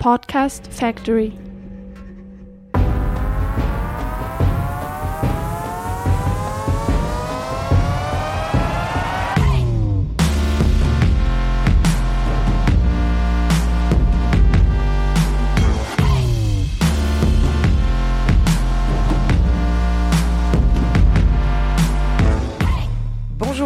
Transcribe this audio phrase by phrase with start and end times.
[0.00, 1.38] Podcast Factory.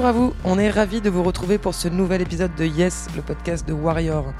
[0.00, 3.08] Bonjour à vous, on est ravis de vous retrouver pour ce nouvel épisode de Yes,
[3.14, 4.32] le podcast de Warrior.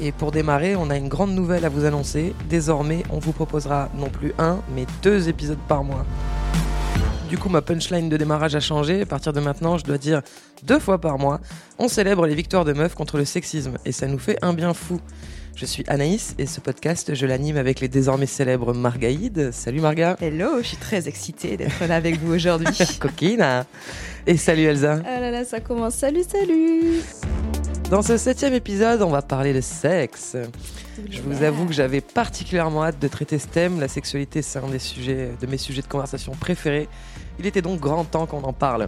[0.00, 2.36] Et pour démarrer, on a une grande nouvelle à vous annoncer.
[2.48, 6.06] Désormais, on vous proposera non plus un, mais deux épisodes par mois.
[7.28, 9.02] Du coup, ma punchline de démarrage a changé.
[9.02, 10.22] À partir de maintenant, je dois dire
[10.62, 11.40] deux fois par mois,
[11.80, 13.76] on célèbre les victoires de meufs contre le sexisme.
[13.84, 15.00] Et ça nous fait un bien fou.
[15.60, 19.50] Je suis Anaïs et ce podcast, je l'anime avec les désormais célèbres Margaïde.
[19.50, 20.16] Salut Marga.
[20.20, 22.68] Hello, je suis très excitée d'être là avec vous aujourd'hui.
[23.00, 23.64] Coquine.
[24.24, 25.00] Et salut Elsa.
[25.04, 25.96] Ah là là, ça commence.
[25.96, 27.00] Salut, salut
[27.90, 30.36] Dans ce septième épisode, on va parler de sexe.
[31.10, 33.80] Je vous avoue que j'avais particulièrement hâte de traiter ce thème.
[33.80, 36.88] La sexualité, c'est un des sujets, de mes sujets de conversation préférés.
[37.40, 38.86] Il était donc grand temps qu'on en parle.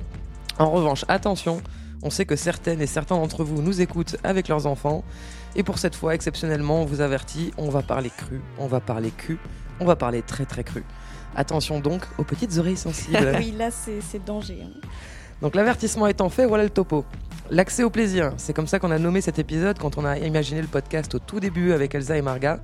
[0.61, 1.63] En revanche, attention,
[2.05, 5.03] on sait que certaines et certains d'entre vous nous écoutent avec leurs enfants.
[5.57, 9.11] Et pour cette fois, exceptionnellement, on vous avertit, on va parler cru, on va parler
[9.11, 9.39] cul,
[9.81, 10.85] on va parler très très cru.
[11.35, 13.33] Attention donc aux petites oreilles sensibles.
[13.39, 14.59] Oui, là, c'est danger.
[14.65, 14.81] hein.
[15.43, 17.05] Donc l'avertissement étant fait, voilà le topo.
[17.51, 20.61] L'accès au plaisir, c'est comme ça qu'on a nommé cet épisode quand on a imaginé
[20.61, 22.61] le podcast au tout début avec Elsa et Marga.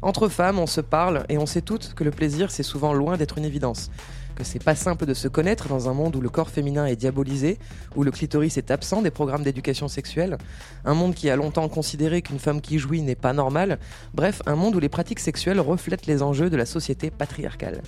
[0.00, 3.16] Entre femmes, on se parle et on sait toutes que le plaisir, c'est souvent loin
[3.16, 3.90] d'être une évidence.
[4.36, 6.96] Que c'est pas simple de se connaître dans un monde où le corps féminin est
[6.96, 7.58] diabolisé,
[7.94, 10.38] où le clitoris est absent des programmes d'éducation sexuelle,
[10.84, 13.78] un monde qui a longtemps considéré qu'une femme qui jouit n'est pas normale,
[14.12, 17.82] bref, un monde où les pratiques sexuelles reflètent les enjeux de la société patriarcale.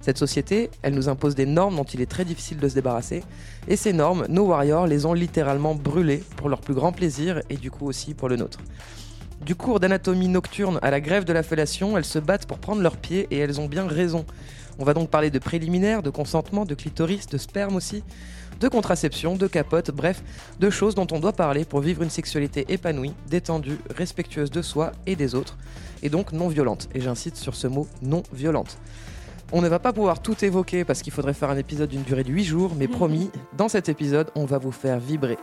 [0.00, 3.24] Cette société, elle nous impose des normes dont il est très difficile de se débarrasser,
[3.66, 7.56] et ces normes, nos warriors les ont littéralement brûlées pour leur plus grand plaisir et
[7.56, 8.60] du coup aussi pour le nôtre.
[9.44, 12.82] Du cours d'anatomie nocturne à la grève de la fellation, elles se battent pour prendre
[12.82, 14.24] leurs pieds et elles ont bien raison.
[14.78, 18.04] On va donc parler de préliminaires, de consentement, de clitoris, de sperme aussi,
[18.60, 20.22] de contraception, de capote, bref,
[20.60, 24.92] de choses dont on doit parler pour vivre une sexualité épanouie, détendue, respectueuse de soi
[25.06, 25.56] et des autres,
[26.02, 26.88] et donc non violente.
[26.94, 28.78] Et j'incite sur ce mot non violente.
[29.50, 32.24] On ne va pas pouvoir tout évoquer parce qu'il faudrait faire un épisode d'une durée
[32.24, 35.38] de 8 jours, mais promis, dans cet épisode, on va vous faire vibrer.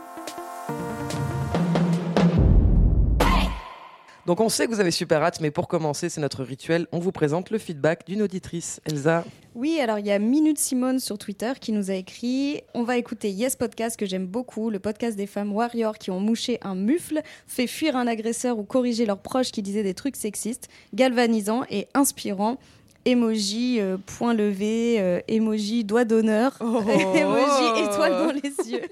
[4.26, 6.88] Donc on sait que vous avez super hâte, mais pour commencer, c'est notre rituel.
[6.90, 8.80] On vous présente le feedback d'une auditrice.
[8.84, 12.82] Elsa, Oui, alors il y a Minute Simone sur Twitter qui nous a écrit On
[12.82, 16.58] va écouter Yes Podcast que j'aime beaucoup, le podcast des femmes warriors qui ont mouché
[16.62, 20.68] un mufle, fait fuir un agresseur ou corriger leurs proches qui disaient des trucs sexistes,
[20.92, 22.58] galvanisant et inspirant.
[23.06, 28.82] Emoji, euh, point levé, euh, emoji, doigt d'honneur, emoji, étoile dans les yeux.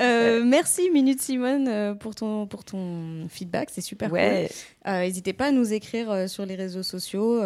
[0.00, 4.18] Euh, merci Minute Simone euh, pour ton, pour ton feedback, c'est super cool.
[4.18, 4.48] Ouais.
[4.86, 7.42] N'hésitez pas à nous écrire sur les réseaux sociaux.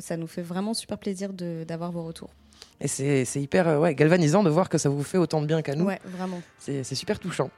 [0.00, 2.30] ça nous fait vraiment super plaisir d'avoir vos retours.
[2.82, 5.74] et c'est hyper ouais, galvanisant de voir que ça vous fait autant de bien qu'à
[5.74, 5.86] nous.
[5.86, 6.42] Ouais, vraiment.
[6.58, 7.50] C'est super touchant.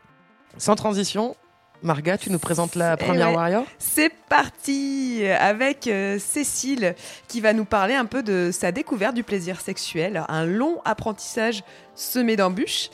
[0.58, 1.34] Sans transition,
[1.82, 3.36] Marga, tu nous présentes la Eh première ouais.
[3.36, 6.94] warrior C'est parti avec euh, Cécile
[7.26, 11.64] qui va nous parler un peu de sa découverte du plaisir sexuel, un long apprentissage
[11.94, 12.90] semé d'embûches.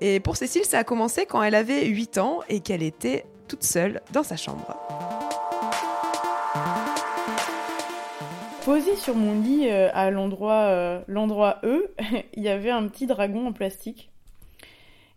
[0.00, 3.62] Et pour Cécile, ça a commencé quand elle avait 8 ans et qu'elle était toute
[3.62, 4.74] seule dans sa chambre.
[8.64, 11.92] Posé sur mon lit euh, à l'endroit euh, l'endroit E,
[12.34, 14.09] il y avait un petit dragon en plastique.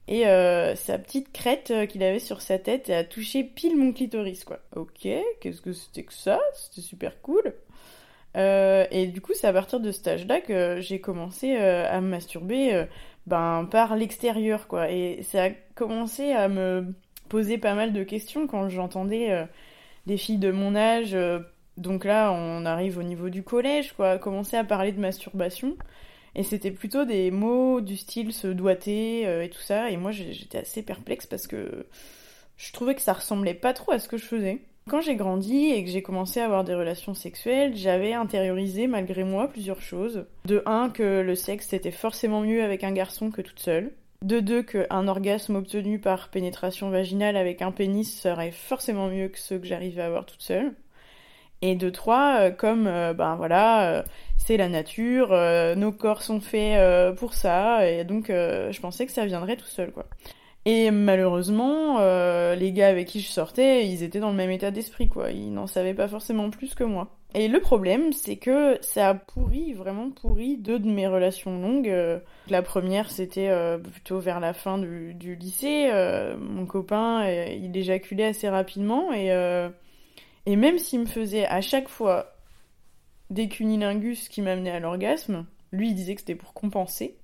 [0.08, 3.94] Et euh, sa petite crête euh, qu'il avait sur sa tête a touché pile mon
[3.94, 4.60] clitoris, quoi.
[4.76, 5.08] Ok,
[5.40, 6.40] qu'est-ce que c'était que ça?
[6.54, 7.54] C'était super cool.
[8.36, 12.10] Euh, et du coup, c'est à partir de cet âge-là que j'ai commencé à me
[12.10, 12.86] masturber
[13.28, 14.92] ben, par l'extérieur, quoi.
[14.92, 16.94] Et ça a commencé à me
[17.30, 19.48] poser pas mal de questions quand j'entendais
[20.08, 21.16] des filles de mon âge.
[21.78, 25.78] donc là, on arrive au niveau du collège, quoi, commencer à parler de masturbation.
[26.36, 29.92] Et c'était plutôt des mots du style se doiter euh, et tout ça.
[29.92, 31.86] Et moi, j'étais assez perplexe parce que
[32.58, 34.62] je trouvais que ça ressemblait pas trop à ce que je faisais.
[34.90, 39.24] Quand j'ai grandi et que j'ai commencé à avoir des relations sexuelles, j'avais intériorisé malgré
[39.24, 40.26] moi plusieurs choses.
[40.46, 43.94] De un, que le sexe c'était forcément mieux avec un garçon que toute seule.
[44.24, 49.40] De deux, qu'un orgasme obtenu par pénétration vaginale avec un pénis serait forcément mieux que
[49.40, 50.74] ceux que j'arrivais à avoir toute seule.
[51.66, 54.04] Et de trois, euh, comme euh, ben voilà, euh,
[54.38, 55.30] c'est la nature,
[55.78, 59.94] nos corps sont faits pour ça, et donc je pensais que ça viendrait tout seul,
[59.94, 60.06] quoi.
[60.66, 62.00] Et malheureusement,
[62.54, 65.32] les gars avec qui je sortais, ils étaient dans le même état d'esprit, quoi.
[65.32, 67.08] Ils n'en savaient pas forcément plus que moi.
[67.34, 71.96] Et le problème, c'est que ça a pourri, vraiment pourri, deux de mes relations longues.
[72.50, 73.50] La première, c'était
[73.82, 75.90] plutôt vers la fin du, du lycée.
[76.38, 79.32] Mon copain, il éjaculait assez rapidement, et,
[80.46, 82.36] et même s'il me faisait à chaque fois
[83.30, 87.16] des cunilingus qui m'amenaient à l'orgasme, lui, il disait que c'était pour compenser.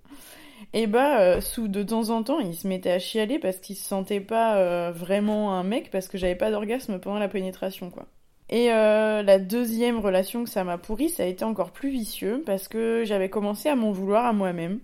[0.73, 3.75] Et bah, euh, sous de temps en temps, il se mettait à chialer parce qu'il
[3.75, 7.89] se sentait pas euh, vraiment un mec parce que j'avais pas d'orgasme pendant la pénétration,
[7.89, 8.05] quoi.
[8.49, 12.41] Et euh, la deuxième relation que ça m'a pourri, ça a été encore plus vicieux
[12.45, 14.79] parce que j'avais commencé à m'en vouloir à moi-même.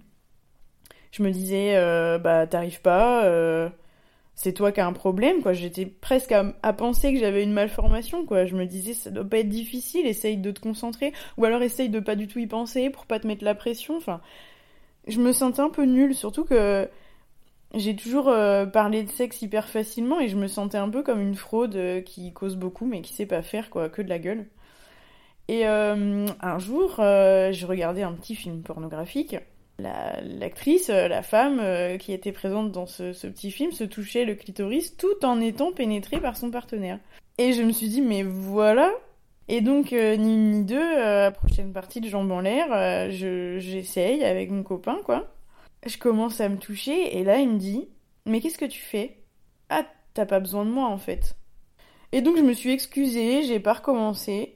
[1.12, 1.74] Je me disais,
[2.20, 3.24] bah t'arrives pas,
[4.36, 5.54] c'est toi qui as un problème, quoi.
[5.54, 8.46] J'étais presque à, penser que j'avais une malformation, quoi.
[8.46, 11.90] Je me disais, ça doit pas être difficile, essaye de te concentrer, ou alors essaye
[11.90, 14.22] de pas du tout y penser pour pas te mettre la pression, enfin
[15.08, 16.90] je me sentais un peu nulle, surtout que
[17.74, 21.22] j'ai toujours euh, parlé de sexe hyper facilement et je me sentais un peu comme
[21.22, 24.20] une fraude euh, qui cause beaucoup mais qui sait pas faire quoi, que de la
[24.20, 24.48] gueule.
[25.48, 29.36] Et euh, un jour, je regardais un petit film pornographique.
[29.80, 34.24] La- L'actrice, euh, la femme euh, qui était présente dans ce, petit film se touchait
[34.26, 37.00] le clitoris tout en étant pénétrée par son partenaire.
[37.38, 38.92] Et je me suis dit, mais voilà,
[39.50, 43.60] et donc, euh, ni une ni deux, euh, prochaine partie de jambes en l'air, je-
[43.60, 45.34] j'essaye avec mon copain, quoi.
[45.86, 47.88] Je commence à me toucher, et là, il me dit
[48.26, 49.18] Mais qu'est-ce que tu fais?
[49.70, 49.86] Ah,
[50.16, 51.36] t'as pas besoin de moi, en fait.
[52.12, 54.55] Et donc, je me suis excusée, j'ai pas recommencé,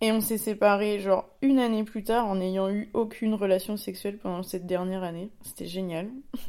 [0.00, 4.18] et on s'est séparés, genre, une année plus tard, en n'ayant eu aucune relation sexuelle
[4.18, 5.30] pendant cette dernière année.
[5.42, 6.08] C'était génial.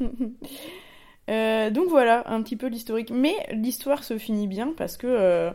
[1.28, 3.10] Euh, donc voilà, un petit peu l'historique.
[3.10, 5.06] Mais l'histoire se finit bien parce que.
[5.06, 5.52] euh,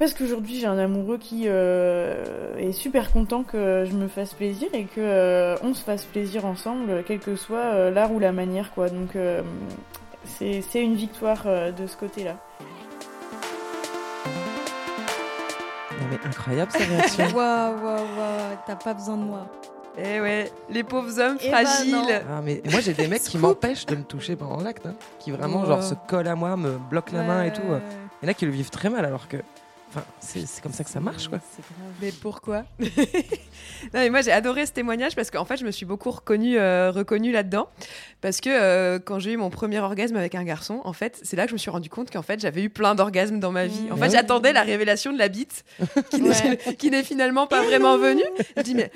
[0.00, 4.68] parce qu'aujourd'hui j'ai un amoureux qui euh, est super content que je me fasse plaisir
[4.72, 8.32] et que euh, on se fasse plaisir ensemble, quel que soit euh, l'art ou la
[8.32, 8.88] manière quoi.
[8.88, 9.10] Donc
[10.24, 12.38] c'est une victoire de ce côté-là.
[16.10, 17.24] Mais incroyable sa réaction.
[17.34, 19.46] Waouh, waouh, waouh, t'as pas besoin de moi.
[19.98, 21.92] Eh ouais, les pauvres hommes Eh ben fragiles.
[21.92, 22.06] non.
[22.30, 25.30] Ah, mais moi j'ai des mecs qui m'empêchent de me toucher pendant l'acte, hein, qui
[25.32, 27.62] vraiment genre se collent à moi, me bloquent la main et tout.
[27.62, 27.80] Ouais,
[28.22, 29.36] Il y en a qui le vivent très mal alors que,
[29.90, 31.38] enfin, c'est comme ça que ça marche quoi.
[32.00, 32.64] Mais pourquoi?
[33.94, 36.58] Non mais moi j'ai adoré ce témoignage parce qu'en fait je me suis beaucoup reconnue,
[36.58, 37.68] euh, reconnue là-dedans
[38.20, 41.36] parce que euh, quand j'ai eu mon premier orgasme avec un garçon, en fait c'est
[41.36, 43.66] là que je me suis rendu compte qu'en fait j'avais eu plein d'orgasmes dans ma
[43.66, 43.88] vie.
[43.90, 43.98] En Mmh.
[43.98, 44.10] fait Ouais.
[44.10, 45.64] j'attendais la révélation de la bite
[46.10, 46.58] qui n'est Ouais.
[46.78, 48.22] qui n'est finalement pas vraiment venue.
[48.56, 48.90] Je dis mais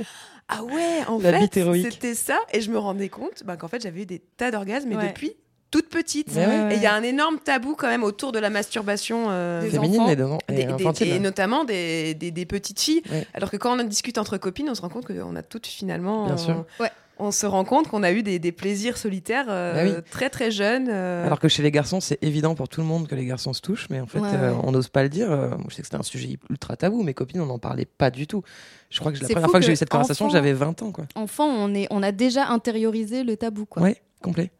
[0.48, 3.82] ah ouais en La fait c'était ça et je me rendais compte bah, qu'en fait
[3.82, 5.08] j'avais eu des tas d'orgasmes Ouais.
[5.08, 5.34] depuis
[5.74, 6.28] toute petite.
[6.36, 6.72] Ouais.
[6.72, 9.70] Et il y a un énorme tabou quand même autour de la masturbation euh, Des
[9.70, 10.10] Féminine enfants.
[10.12, 11.08] et, de- et des- des- infantile.
[11.08, 13.02] et notamment des, des- des petites filles.
[13.10, 13.26] Ouais.
[13.34, 15.66] Alors que quand on en discute entre copines, on se rend compte qu'on a toutes
[15.66, 16.26] finalement.
[16.26, 16.64] Bien euh, sûr.
[16.78, 16.90] Ouais.
[17.18, 20.04] On se rend compte qu'on a eu des, des plaisirs solitaires euh, Bah oui.
[20.12, 20.86] très très jeunes.
[20.88, 23.52] euh, Alors que chez les garçons, c'est évident pour tout le monde que les garçons
[23.52, 25.28] se touchent, mais en fait, euh, on n'ose pas le dire.
[25.28, 27.02] Moi, je sais que c'était un sujet ultra tabou.
[27.02, 28.42] Mes copines, on n'en parlait pas du tout.
[28.90, 31.04] Je crois que la première fois que j'ai eu cette conversation, j'avais 20 ans, quoi.
[31.16, 33.82] Enfant, on, est, on a déjà intériorisé le tabou, quoi.
[33.82, 34.50] Ouais, complet.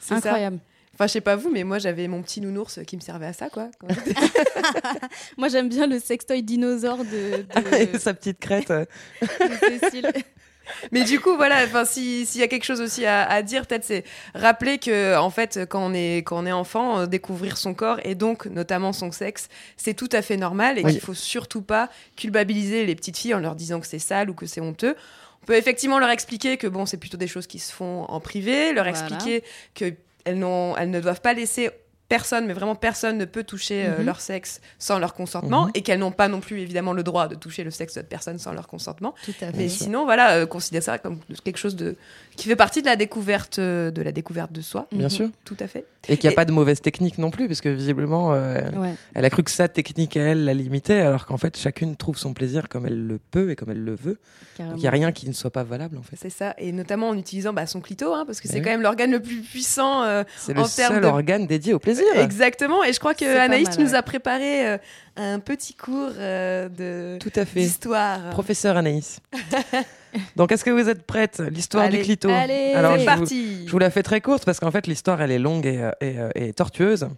[0.00, 0.30] C'est ça.
[0.30, 0.58] Incroyable.
[0.94, 3.32] Enfin, je sais pas vous, mais moi j'avais mon petit nounours qui me servait à
[3.32, 3.70] ça, quoi.
[5.38, 7.44] Moi, j'aime bien le sextoy dinosaure de,
[7.92, 8.72] de, sa petite crête.
[9.80, 10.10] Cécile.
[10.92, 11.64] mais du coup, voilà.
[11.64, 14.04] Enfin, si- s'il y a quelque chose aussi à, à dire, peut-être c'est
[14.34, 17.98] rappeler que en fait, quand on est quand on est enfant, euh, découvrir son corps
[18.04, 20.92] et donc notamment son sexe, c'est tout à fait normal et Oui.
[20.92, 24.34] qu'il faut surtout pas culpabiliser les petites filles en leur disant que c'est sale ou
[24.34, 24.96] que c'est honteux.
[25.42, 28.20] On peut effectivement leur expliquer que bon, c'est plutôt des choses qui se font en
[28.20, 28.90] privé, leur Voilà.
[28.90, 29.42] expliquer
[29.74, 29.94] que
[30.24, 31.70] elles, n'ont- elles ne doivent pas laisser
[32.10, 34.04] personne, mais vraiment personne ne peut toucher euh, Mhm.
[34.06, 35.70] leur sexe sans leur consentement Mhm.
[35.74, 38.38] et qu'elles n'ont pas non plus évidemment le droit de toucher le sexe d'autres personnes
[38.38, 39.14] sans leur consentement.
[39.24, 39.52] Tout à fait.
[39.56, 41.96] Mais sinon, voilà, euh, considère ça comme quelque chose de
[42.36, 44.86] qui fait partie de la découverte euh, de la découverte de soi.
[44.92, 45.10] Bien Mhm.
[45.10, 45.28] sûr.
[45.44, 45.84] Tout à fait.
[46.08, 48.60] Et qu'il n'y a Et- pas de mauvaise technique non plus, parce que visiblement, euh,
[48.72, 48.94] Ouais.
[49.14, 52.16] elle a cru que sa technique à elle la limitait, alors qu'en fait, chacune trouve
[52.16, 54.18] son plaisir comme elle le peut et comme elle le veut.
[54.56, 54.72] carrément.
[54.74, 56.16] Donc il n'y a rien qui ne soit pas valable, en fait.
[56.20, 58.62] C'est ça, et notamment en utilisant bah, son clito, hein, parce que Eh c'est oui.
[58.64, 61.72] quand même l'organe le plus puissant euh, C'est le en termes seul de- organe dédié
[61.74, 61.99] au plaisir.
[62.16, 63.94] Exactement, et je crois que Anaïs, mal, tu nous ouais.
[63.96, 64.78] as préparé euh,
[65.16, 67.60] un petit cours euh, de Tout à fait.
[67.60, 68.30] d'histoire.
[68.30, 69.20] Professeur Anaïs.
[70.36, 72.28] Donc, est-ce que vous êtes prête L'histoire du clito.
[72.28, 73.66] allez, Alors, C'est je vous, parti.
[73.66, 75.90] je vous la fais très courte parce qu'en fait, l'histoire, elle est longue et, euh,
[76.00, 77.08] et, euh, et tortueuse.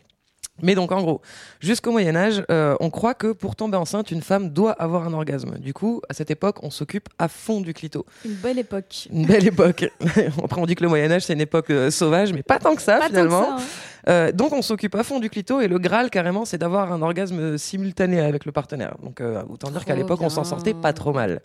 [0.60, 1.22] Mais donc, en gros,
[1.60, 5.58] jusqu'au Moyen-Âge, euh, on croit que pour tomber enceinte, une femme doit avoir un orgasme.
[5.58, 8.04] Du coup, à cette époque, on s'occupe à fond du clito.
[8.26, 9.08] Une belle époque.
[9.10, 9.86] Une belle époque.
[10.44, 12.82] Après, on dit que le Moyen-Âge, c'est une époque euh, sauvage, mais pas tant que
[12.82, 13.42] ça, Pas finalement.
[13.42, 13.91] tant que ça, hein.
[14.08, 17.02] Euh, donc on s'occupe à fond du clito et le Graal carrément c'est d'avoir un
[17.02, 18.96] orgasme simultané avec le partenaire.
[19.02, 21.40] Donc euh, autant dire qu'à l'époque on s'en sortait pas trop mal.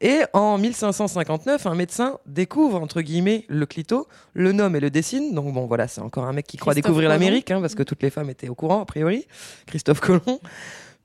[0.00, 5.34] Et en 1559, un médecin découvre entre guillemets le clito, le nomme et le dessine.
[5.34, 7.82] Donc bon voilà, c'est encore un mec qui croit Christophe découvrir l'Amérique hein, parce que
[7.82, 9.26] toutes les femmes étaient au courant a priori.
[9.66, 10.38] Christophe Colomb.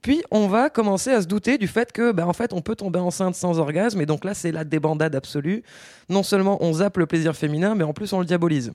[0.00, 2.76] Puis on va commencer à se douter du fait que, bah, en fait, on peut
[2.76, 5.62] tomber enceinte sans orgasme, et donc là, c'est la débandade absolue.
[6.10, 8.72] Non seulement on zappe le plaisir féminin, mais en plus on le diabolise.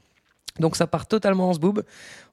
[0.60, 1.84] Donc ça part totalement en sboob.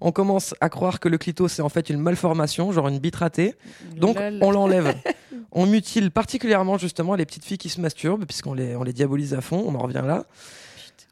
[0.00, 3.16] On commence à croire que le clito c'est en fait une malformation, genre une bite
[3.16, 3.54] ratée.
[3.96, 4.38] Donc Lol.
[4.42, 4.94] on l'enlève.
[5.52, 9.34] on mutile particulièrement justement les petites filles qui se masturbent puisqu'on les, on les diabolise
[9.34, 9.62] à fond.
[9.66, 10.24] On en revient là.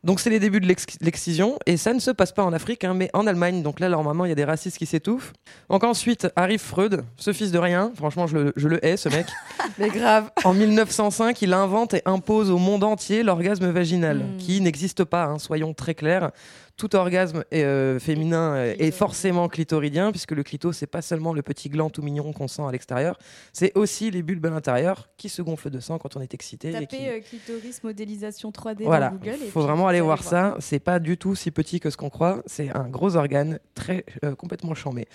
[0.03, 2.85] Donc c'est les débuts de l'ex- l'excision et ça ne se passe pas en Afrique
[2.85, 3.63] hein, mais en Allemagne.
[3.63, 5.33] Donc là normalement il y a des racistes qui s'étouffent.
[5.71, 7.91] Donc ensuite arrive Freud, ce fils de rien.
[7.97, 9.27] Franchement je le, je le hais ce mec.
[9.79, 10.31] Mais grave.
[10.45, 14.37] En 1905, il invente et impose au monde entier l'orgasme vaginal, Mm.
[14.39, 16.31] qui n'existe pas, hein, soyons très clairs.
[16.77, 18.99] Tout orgasme est, euh, féminin euh, est Clitoridien.
[18.99, 22.63] forcément clitoridien, puisque le clito, c'est pas seulement le petit gland tout mignon qu'on sent
[22.69, 23.17] à l'extérieur,
[23.53, 26.71] c'est aussi les bulbes à l'intérieur qui se gonflent de sang quand on est excité.
[26.71, 29.37] et Tapez qui- euh, clitoris modélisation 3D Voilà, dans Google.
[29.45, 30.57] et faut vraiment aller allez voir ça.
[30.59, 32.43] C'est pas du tout si petit que ce qu'on croit.
[32.47, 35.07] C'est un gros organe, très euh, complètement chambé.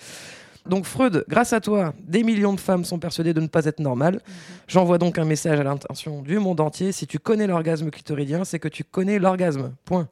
[0.66, 3.80] Donc Freud, grâce à toi, des millions de femmes sont persuadées de ne pas être
[3.80, 4.14] normales.
[4.14, 4.20] Mhm.
[4.68, 6.92] J'envoie donc un message à l'intention du monde entier.
[6.92, 9.72] Si tu connais l'orgasme clitoridien, c'est que tu connais l'orgasme.
[9.84, 10.08] Point.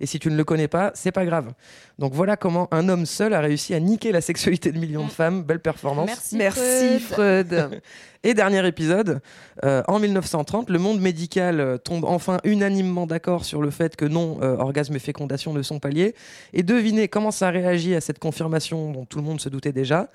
[0.00, 1.52] Et si tu ne le connais pas, c'est pas grave.
[1.98, 5.10] Donc voilà comment un homme seul a réussi à niquer la sexualité de millions de
[5.10, 5.42] femmes.
[5.42, 6.06] Belle performance.
[6.06, 7.46] Merci, Merci Freud.
[7.48, 7.80] Freud.
[8.26, 9.20] Et dernier épisode,
[9.64, 14.06] euh, en 1930, le monde médical euh, tombe enfin unanimement d'accord sur le fait que
[14.06, 16.14] non, euh, orgasme et fécondation ne sont pas liés.
[16.54, 20.08] Et devinez comment ça réagit à cette confirmation dont tout le monde se doutait déjà.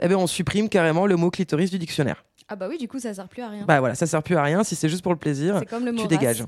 [0.00, 2.24] Eh bien, on supprime carrément le mot clitoris du dictionnaire.
[2.48, 3.64] Ah bah oui, du coup, ça sert plus à rien.
[3.66, 4.62] Bah voilà, ça sert plus à rien.
[4.62, 6.18] Si c'est juste pour le plaisir, c'est comme le mot tu race.
[6.18, 6.44] dégages.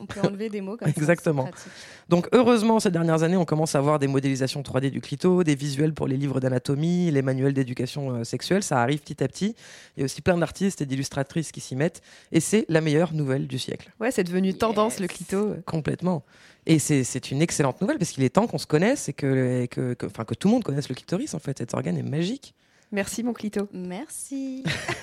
[0.00, 1.44] On peut enlever des mots comme ça, Exactement.
[1.44, 1.66] pratique.
[2.08, 5.54] Donc heureusement, ces dernières années, on commence à voir des modélisations 3D du clito, des
[5.54, 8.62] visuels pour les livres d'anatomie, les manuels d'éducation euh, sexuelle.
[8.62, 9.54] Ça arrive petit à petit.
[9.96, 12.00] Il y a aussi plein d'artistes et d'illustratrices qui s'y mettent.
[12.32, 13.90] Et c'est la meilleure nouvelle du siècle.
[14.00, 15.00] Ouais, c'est devenu tendance Yes.
[15.00, 15.54] le clito.
[15.66, 16.24] Complètement.
[16.66, 19.68] Et c'est une excellente nouvelle parce qu'il est temps qu'on se connaisse et que, et
[19.68, 21.32] que, que- enfin, que tout le monde connaisse le clitoris.
[21.34, 22.54] En fait, cet organe est magique.
[22.92, 23.68] Merci mon clito.
[23.72, 24.62] Merci.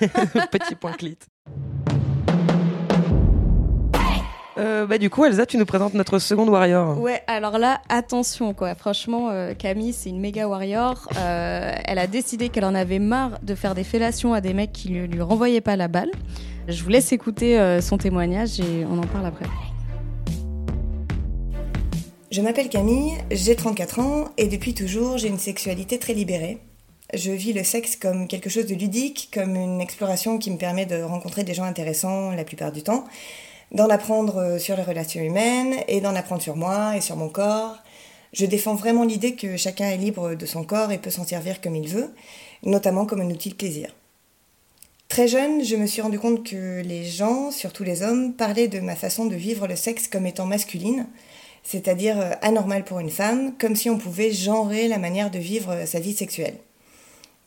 [0.50, 1.18] Petit point clit.
[4.58, 6.98] Euh, bah, du coup, Elsa, tu nous présentes notre seconde warrior.
[6.98, 8.74] Ouais, alors là, attention quoi.
[8.74, 11.08] Franchement, euh, Camille, c'est une méga warrior.
[11.18, 14.72] Euh, elle a décidé qu'elle en avait marre de faire des fellations à des mecs
[14.72, 16.10] qui lui, lui renvoyaient pas la balle.
[16.68, 19.46] Je vous laisse écouter euh, son témoignage et on en parle après.
[22.32, 26.58] Je m'appelle Camille, j'ai 34 ans et depuis toujours j'ai une sexualité très libérée.
[27.14, 30.86] Je vis le sexe comme quelque chose de ludique, comme une exploration qui me permet
[30.86, 33.04] de rencontrer des gens intéressants la plupart du temps,
[33.72, 37.78] d'en apprendre sur les relations humaines et d'en apprendre sur moi et sur mon corps.
[38.32, 41.60] Je défends vraiment l'idée que chacun est libre de son corps et peut s'en servir
[41.60, 42.12] comme il veut,
[42.62, 43.88] notamment comme un outil de plaisir.
[45.08, 48.80] Très jeune, je me suis rendu compte que les gens, surtout les hommes, parlaient de
[48.80, 51.06] ma façon de vivre le sexe comme étant masculine,
[51.62, 55.70] c'est-à-dire euh, anormal pour une femme, comme si on pouvait genrer la manière de vivre
[55.70, 56.56] euh, sa vie sexuelle.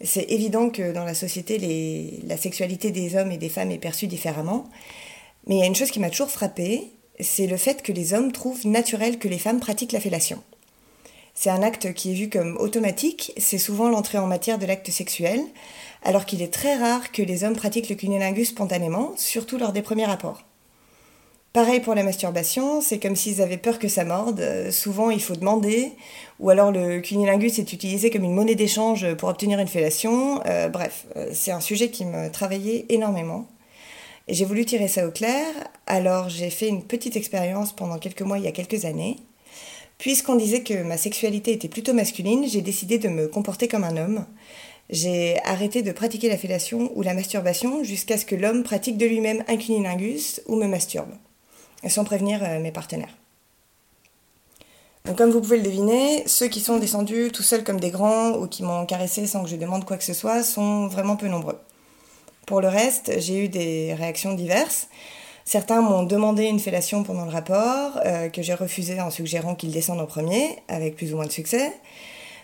[0.01, 4.07] C'est évident que dans la société, la sexualité des hommes et des femmes est perçue
[4.07, 4.69] différemment,
[5.47, 8.13] mais il y a une chose qui m'a toujours frappée, c'est le fait que les
[8.13, 10.41] hommes trouvent naturel que les femmes pratiquent la fellation.
[11.33, 14.91] C'est un acte qui est vu comme automatique, c'est souvent l'entrée en matière de l'acte
[14.91, 15.39] sexuel,
[16.03, 19.81] alors qu'il est très rare que les hommes pratiquent le cunnilingus spontanément, surtout lors des
[19.81, 20.43] premiers rapports.
[21.51, 24.69] Pareil pour la masturbation, c'est comme s'ils avaient peur que ça morde.
[24.69, 25.93] Souvent, il faut demander,
[26.39, 30.41] ou alors le cunnilingus est utilisé comme une monnaie d'échange pour obtenir une fellation.
[30.45, 33.47] Euh, bref, euh, c'est un sujet qui me travaillait énormément.
[34.29, 35.43] J'ai voulu tirer ça au clair,
[35.87, 39.17] alors j'ai fait une petite expérience pendant quelques mois il y a quelques années.
[39.97, 43.97] Puisqu'on disait que ma sexualité était plutôt masculine, j'ai décidé de me comporter comme un
[43.97, 44.25] homme.
[44.91, 49.07] J'ai arrêté de pratiquer la fellation ou la masturbation jusqu'à ce que l'homme pratique de
[49.07, 51.11] lui-même un cunilingus ou me masturbe,
[51.87, 53.17] sans prévenir euh, mes partenaires.
[55.05, 58.33] Donc comme vous pouvez le deviner, ceux qui sont descendus tout seuls comme des grands
[58.37, 61.27] ou qui m'ont caressé sans que je demande quoi que ce soit sont vraiment peu
[61.27, 61.57] nombreux.
[62.49, 64.87] Pour le reste, j'ai eu des réactions diverses.
[65.45, 69.71] Certains m'ont demandé une fellation pendant le rapport, euh, que j'ai refusé en suggérant qu'ils
[69.71, 71.71] descendent en premier, avec plus ou moins de succès.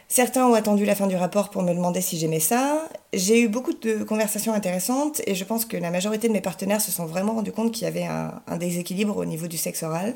[0.07, 2.87] Certains ont attendu la fin du rapport pour me demander si j'aimais ça.
[3.13, 6.81] J'ai eu beaucoup de conversations intéressantes et je pense que la majorité de mes partenaires
[6.81, 10.13] se sont vraiment rendus compte qu'il y avait un déséquilibre au niveau du sexe oral.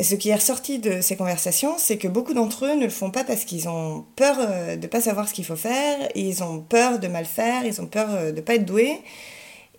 [0.00, 3.10] Ce qui est ressorti de ces conversations, c'est que beaucoup d'entre eux ne le font
[3.10, 6.44] pas parce qu'ils ont peur euh, de ne pas savoir ce qu'il faut faire, ils
[6.44, 9.00] ont peur de mal faire, ils ont peur euh, de ne pas être doués,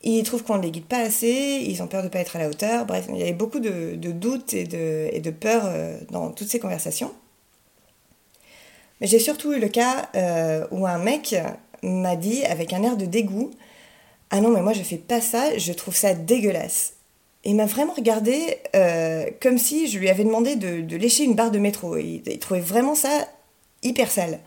[0.04, 2.36] ils trouvent qu'on ne les guide pas assez, ils ont peur de ne pas être
[2.36, 2.86] à la hauteur.
[2.86, 6.50] Bref, il y avait beaucoup de, doutes et de, et de peurs euh, dans toutes
[6.50, 7.14] ces conversations.
[9.00, 10.10] Mais j'ai surtout eu le cas
[10.72, 11.34] où un mec
[11.82, 13.52] m'a dit avec un air de dégoût
[14.30, 16.96] Ah non, mais moi je fais pas ça, je trouve ça dégueulasse.
[17.46, 21.52] Il m'a vraiment regardé euh, comme si je lui avais demandé de, lécher une barre
[21.52, 21.98] de métro.
[21.98, 23.28] Il, trouvait vraiment ça
[23.82, 24.40] hyper sale.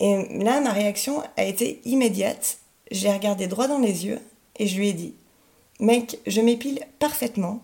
[0.00, 2.58] Et là, ma réaction a été immédiate.
[2.90, 4.18] Je l'ai regardé droit dans les yeux
[4.58, 5.14] et je lui ai dit
[5.78, 7.62] Mec, je m'épile parfaitement.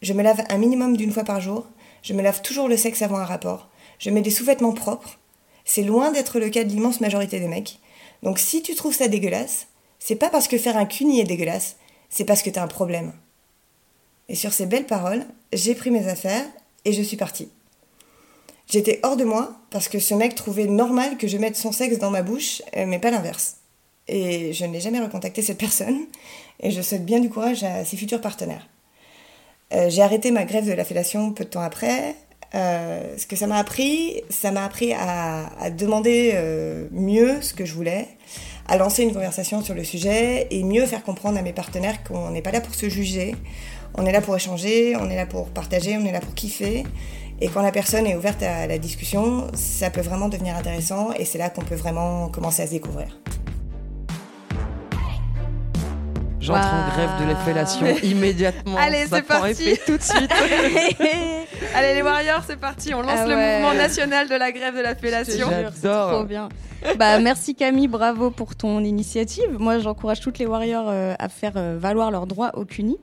[0.00, 1.66] Je me lave un minimum d'une fois par jour.
[2.02, 3.68] Je me lave toujours le sexe avant un rapport.
[3.98, 5.18] Je mets des sous-vêtements propres.
[5.64, 7.78] C'est loin d'être le cas de l'immense majorité des mecs.
[8.22, 9.66] Donc si tu trouves ça dégueulasse,
[9.98, 11.76] c'est pas parce que faire un cuni est dégueulasse,
[12.08, 13.12] c'est parce que t'as un problème.
[14.28, 16.44] Et sur ces belles paroles, j'ai pris mes affaires
[16.84, 17.48] et je suis partie.
[18.68, 21.98] J'étais hors de moi parce que ce mec trouvait normal que je mette son sexe
[21.98, 23.56] dans ma bouche, euh, mais pas l'inverse.
[24.08, 25.98] Et je n'ai jamais recontacté cette personne
[26.60, 28.66] et je souhaite bien du courage à ses futurs partenaires.
[29.72, 32.16] Euh, j'ai arrêté ma grève de la fellation peu de temps après.
[32.54, 36.34] Euh, ce que ça m'a appris, ça m'a appris à, demander
[36.92, 38.08] mieux ce que je voulais,
[38.68, 42.30] à lancer une conversation sur le sujet et mieux faire comprendre à mes partenaires qu'on
[42.30, 43.34] n'est pas là pour se juger,
[43.98, 46.84] on est là pour échanger, on est là pour partager, on est là pour kiffer.
[47.40, 51.24] Et quand la personne est ouverte à la discussion, ça peut vraiment devenir intéressant et
[51.24, 53.08] c'est là qu'on peut vraiment commencer à se découvrir.
[56.40, 58.76] J'entre en grève de la fellation immédiatement.
[58.78, 59.76] Allez, c'est parti.
[59.84, 60.30] tout de suite.
[61.74, 62.94] Allez, les Warriors, c'est parti.
[62.94, 65.48] On lance Ah le mouvement national de la grève de la fellation.
[65.50, 66.12] J'adore.
[66.12, 66.48] Trop bien.
[66.98, 69.58] Bah, merci Camille, bravo pour ton initiative.
[69.58, 72.96] Moi, j'encourage toutes les warriors euh, à faire euh, valoir leurs droits au CUNY.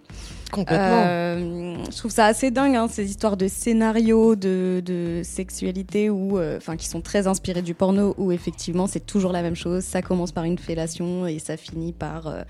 [0.53, 1.03] Complètement.
[1.07, 6.37] Euh, je trouve ça assez dingue, hein, ces histoires de scénarios, de, de sexualité, où,
[6.37, 9.83] euh, enfin, qui sont très inspirés du porno, où effectivement c'est toujours la même chose.
[9.83, 12.41] Ça commence par une fellation et ça finit par euh,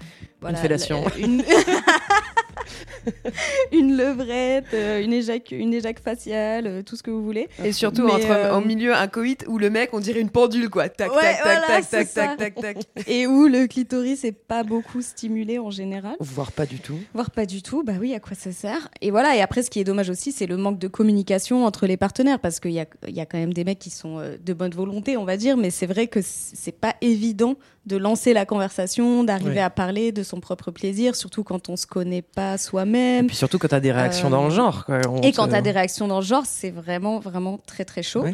[0.42, 1.04] voilà, fellation.
[1.06, 1.44] la- Une,
[3.72, 7.50] une levrette, euh, une éjac, une éjac faciale, euh, tout ce que vous voulez.
[7.64, 10.30] Et surtout, Mais, entre, euh, au milieu, un coït où le mec, on dirait une
[10.30, 10.90] pendule, quoi.
[10.90, 13.08] Tac, Ouais, tac, voilà, tac, tac, tac, tac, tac, tac.
[13.10, 16.16] Et où le clitoris est pas beaucoup stimulé en général.
[16.20, 16.98] Voire pas du tout.
[17.14, 18.90] Voire pas du tout, bah oui, à quoi ça sert?
[19.02, 21.88] Et voilà, et après, ce qui est dommage aussi, c'est le manque de communication entre
[21.88, 24.20] les partenaires, parce qu'il y a, il y a quand même des mecs qui sont
[24.20, 27.98] euh, de bonne volonté, on va dire, mais c'est vrai que c'est pas évident de
[27.98, 29.60] lancer la conversation, d'arriver Ouais.
[29.60, 33.28] à parler de son propre plaisir, surtout quand on se connaît pas Et soi-même.
[33.28, 34.86] puis surtout quand t'as des réactions Euh, dans le genre.
[34.86, 35.00] quoi.
[35.24, 38.26] Et quand tu as des réactions dans le genre, c'est vraiment, vraiment très, très chaud.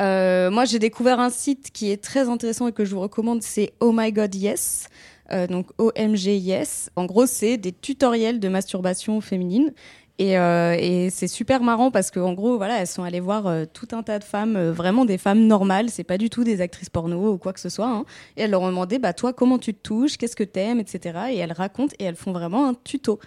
[0.00, 3.42] Euh, moi, j'ai découvert un site qui est très intéressant et que je vous recommande,
[3.42, 4.88] c'est Oh My God Yes.
[5.32, 6.90] Euh, donc OMG Yes.
[6.96, 9.72] En gros, c'est des tutoriels de masturbation féminine.
[10.20, 13.64] Et, euh, et c'est super marrant parce qu'en gros, voilà, elles sont allées voir euh,
[13.64, 16.60] tout un tas de femmes, euh, vraiment des femmes normales, c'est pas du tout des
[16.60, 17.88] actrices porno ou quoi que ce soit.
[17.88, 18.04] hein.
[18.36, 21.18] Et elles leur ont demandé, bah toi, comment tu te touches, qu'est-ce que t'aimes, etc.
[21.32, 23.18] Et elles racontent et elles font vraiment un tuto.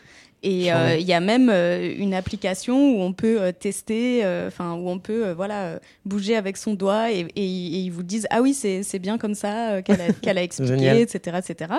[0.45, 1.01] Et euh, Chouette.
[1.01, 4.89] il y a même euh, une application où on peut euh, tester, euh, enfin où
[4.89, 8.27] on peut euh, voilà euh, bouger avec son doigt et, et- et ils vous disent
[8.29, 10.07] ah oui c'est bien comme ça euh, qu'elle a,
[10.43, 11.37] expliqué, etc.
[11.39, 11.73] etc.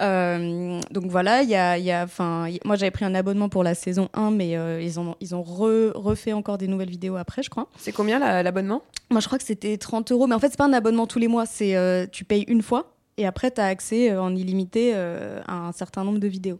[0.00, 3.48] Euh, donc voilà, il y a, il y a, enfin moi j'avais pris un abonnement
[3.48, 6.90] pour la saison 1 mais euh, ils ont ils ont re- refait encore des nouvelles
[6.90, 7.68] vidéos après je crois.
[7.78, 8.82] C'est combien la- l'abonnement?
[9.10, 11.18] Moi je crois que c'était 30 euros mais en fait c'est pas un abonnement tous
[11.18, 14.34] les mois, c'est euh, tu payes une fois et après tu as accès euh, en
[14.34, 16.58] illimité euh, à un certain nombre de vidéos.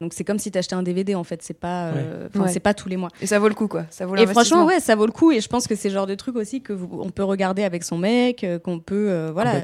[0.00, 2.48] Donc c'est comme si tu achetais un DVD en fait, c'est pas euh, Ouais.
[2.48, 3.08] c'est pas tous les mois.
[3.20, 3.84] Et ça vaut le coup, quoi.
[3.90, 5.32] Ça vaut Et franchement, ouais, ça vaut le coup.
[5.32, 7.64] Et je pense que c'est le genre de truc aussi que vous- on peut regarder
[7.64, 9.54] avec son mec, euh, qu'on peut, euh, voilà.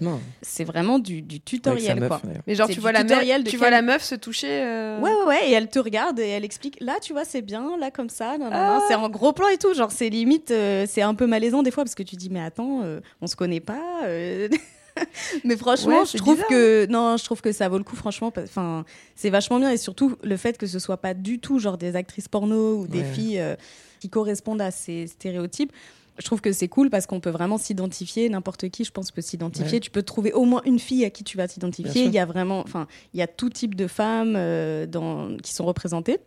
[0.43, 2.21] C'est vraiment du, du tutoriel, meuf, quoi.
[2.47, 4.49] Mais genre, tu vois, la meuf, tu vois la meuf se toucher.
[4.51, 5.49] euh, Ouais, ouais, ouais.
[5.51, 6.79] Et elle te regarde et elle explique.
[6.81, 7.77] Là, tu vois, c'est bien.
[7.79, 8.33] Là, comme ça.
[8.39, 8.81] nan, nan, nan.
[8.81, 8.85] Ah.
[8.89, 9.73] C'est en gros plan et tout.
[9.75, 12.41] Genre, c'est limite, euh, c'est un peu malaisant des fois parce que tu dis, mais
[12.43, 13.81] attends, euh, on se connaît pas.
[15.45, 17.97] mais franchement, Ouais, je trouve bizarre, que non, je trouve que ça vaut le coup.
[17.97, 18.85] Franchement, enfin,
[19.17, 21.97] c'est vachement bien et surtout le fait que ce soit pas du tout genre des
[21.97, 23.13] actrices porno ou des Ouais.
[23.13, 23.57] filles euh,
[24.01, 25.73] qui correspondent à ces stéréotypes.
[26.19, 28.29] je trouve que c'est cool parce qu'on peut vraiment s'identifier.
[28.29, 29.81] N'importe qui, je pense, peut s'identifier.
[29.81, 32.05] Tu peux trouver au moins une fille à qui tu vas t'identifier.
[32.05, 35.53] Il y a vraiment, enfin, il y a tout type de femmes euh, dans, qui
[35.53, 36.21] sont représentées.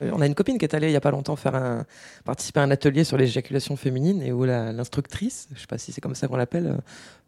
[0.00, 1.84] Euh, on a une copine qui est allée il n'y a pas longtemps faire un,
[2.24, 5.92] participer à un atelier sur l'éjaculation féminine et où l'instructrice, je ne sais pas si
[5.92, 6.78] c'est comme ça qu'on l'appelle,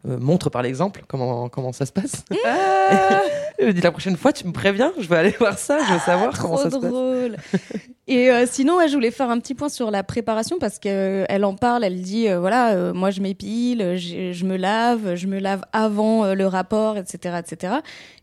[0.07, 2.23] euh, montre par l'exemple comment, comment ça se passe.
[2.45, 3.21] Ah
[3.57, 5.93] Elle me dit la prochaine fois, tu me préviens, je vais aller voir ça, je
[5.93, 7.71] veux savoir ah, comment ça se passe.
[8.07, 11.55] Et euh, sinon, je voulais faire un petit point sur la préparation parce qu'elle en
[11.55, 16.45] parle, elle dit voilà, moi je m'épile, je me lave, je me lave avant le
[16.45, 17.39] rapport, etc.
[17.39, 17.75] etc.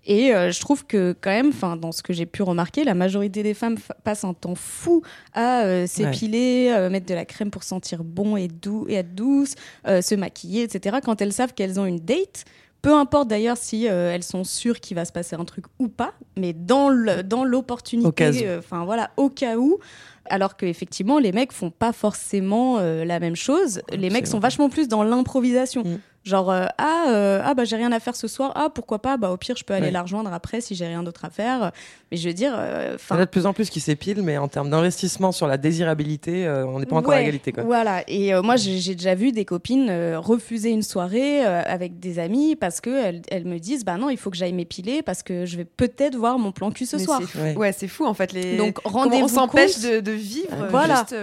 [0.05, 3.55] Et je trouve que quand même, dans ce que j'ai pu remarquer, la majorité des
[3.55, 5.03] femmes passent un temps fou
[5.35, 10.15] à s'épiler, mettre de la crème pour sentir bon et doux et être douce, se
[10.15, 10.99] maquiller, etc.
[11.03, 12.45] Quand elles savent qu'elles ont une date.
[12.83, 15.87] Peu importe d'ailleurs si euh, elles sont sûres qu'il va se passer un truc ou
[15.87, 19.79] pas, mais dans l'opportunité, euh, enfin voilà, au cas où,
[20.27, 23.83] alors qu'effectivement les mecs font pas forcément euh, la même chose.
[23.93, 25.85] Les mecs sont vachement plus dans l'improvisation.
[25.85, 25.99] Mm.
[26.25, 28.53] Genre, euh, ah, euh, ah, bah, j'ai rien à faire ce soir.
[28.55, 29.17] Ah, pourquoi pas?
[29.17, 31.73] Bah, au pire, je peux aller la rejoindre après si j'ai rien d'autre à faire.
[32.11, 32.55] Mais je veux dire.
[32.57, 35.49] Euh, Il y a de plus en plus qui s'épilent, mais en termes d'investissement sur
[35.49, 37.53] la désirabilité, on n'est pas encore à égalité.
[37.53, 37.65] Quoi.
[37.65, 38.05] Voilà.
[38.07, 43.23] Et moi, j'ai déjà vu des copines refuser une soirée avec des amis parce qu'elles
[43.29, 46.17] elles me disent Bah non, il faut que j'aille m'épiler parce que je vais peut-être
[46.17, 47.21] voir mon plan cul ce soir.
[47.57, 48.33] Ouais, c'est fou en fait.
[48.33, 48.57] Les...
[48.57, 49.25] Donc, rendez-vous.
[49.25, 51.05] On s'empêche de, de, vivre voilà.
[51.11, 51.17] juste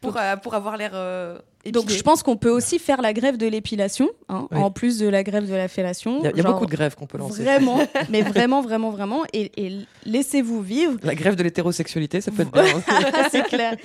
[0.00, 0.92] pour, pour avoir l'air
[1.66, 5.08] donc je pense qu'on peut aussi faire la grève de l'épilation, hein, en plus de
[5.08, 6.20] la grève de la fellation.
[6.22, 7.42] Il y a, beaucoup de grèves qu'on peut lancer.
[7.42, 9.24] Vraiment, mais vraiment, vraiment, vraiment.
[9.32, 9.50] Et,
[10.06, 10.96] laissez-vous vivre.
[11.02, 12.64] La grève de l'hétérosexualité, ça peut être bien.
[13.30, 13.76] C'est clair.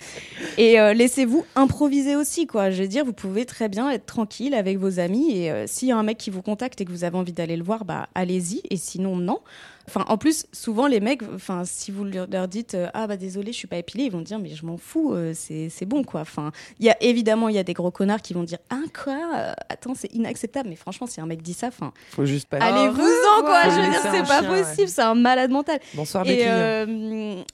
[0.57, 2.69] Et euh, laissez-vous improviser aussi, quoi.
[2.69, 5.35] Je veux dire, vous pouvez très bien être tranquille avec vos amis.
[5.35, 7.33] Et euh, s'il y a un mec qui vous contacte et que vous avez envie
[7.33, 8.61] d'aller le voir, bah allez-y.
[8.69, 9.39] Et sinon, non.
[9.87, 13.51] Enfin, en plus, souvent les mecs, enfin, si vous leur dites euh, ah bah désolé,
[13.51, 16.21] je suis pas épilé, ils vont dire mais je m'en fous, euh, c'est bon quoi.
[16.21, 18.81] Enfin, il y a évidemment il y a des gros connards qui vont dire ah
[19.03, 20.69] quoi, euh, attends c'est inacceptable.
[20.69, 22.57] Mais franchement, si un mec dit ça, enfin, faut juste pas.
[22.57, 23.63] Allez-vous-en quoi.
[23.69, 25.79] Je veux dire c'est pas possible, c'est un malade mental.
[25.93, 26.45] Bonsoir et,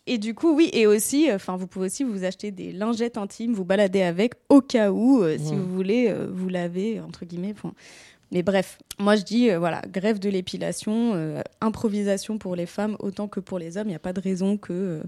[0.05, 3.53] et du coup oui et aussi, enfin vous pouvez aussi vous acheter des lingettes intimes,
[3.53, 7.55] vous balader avec au cas où si vous voulez vous laver entre guillemets.
[8.31, 12.95] Mais bref, moi je dis, euh, voilà, grève de l'épilation, euh, improvisation pour les femmes
[12.99, 13.87] autant que pour les hommes.
[13.87, 15.03] Il n'y a pas de raison que euh,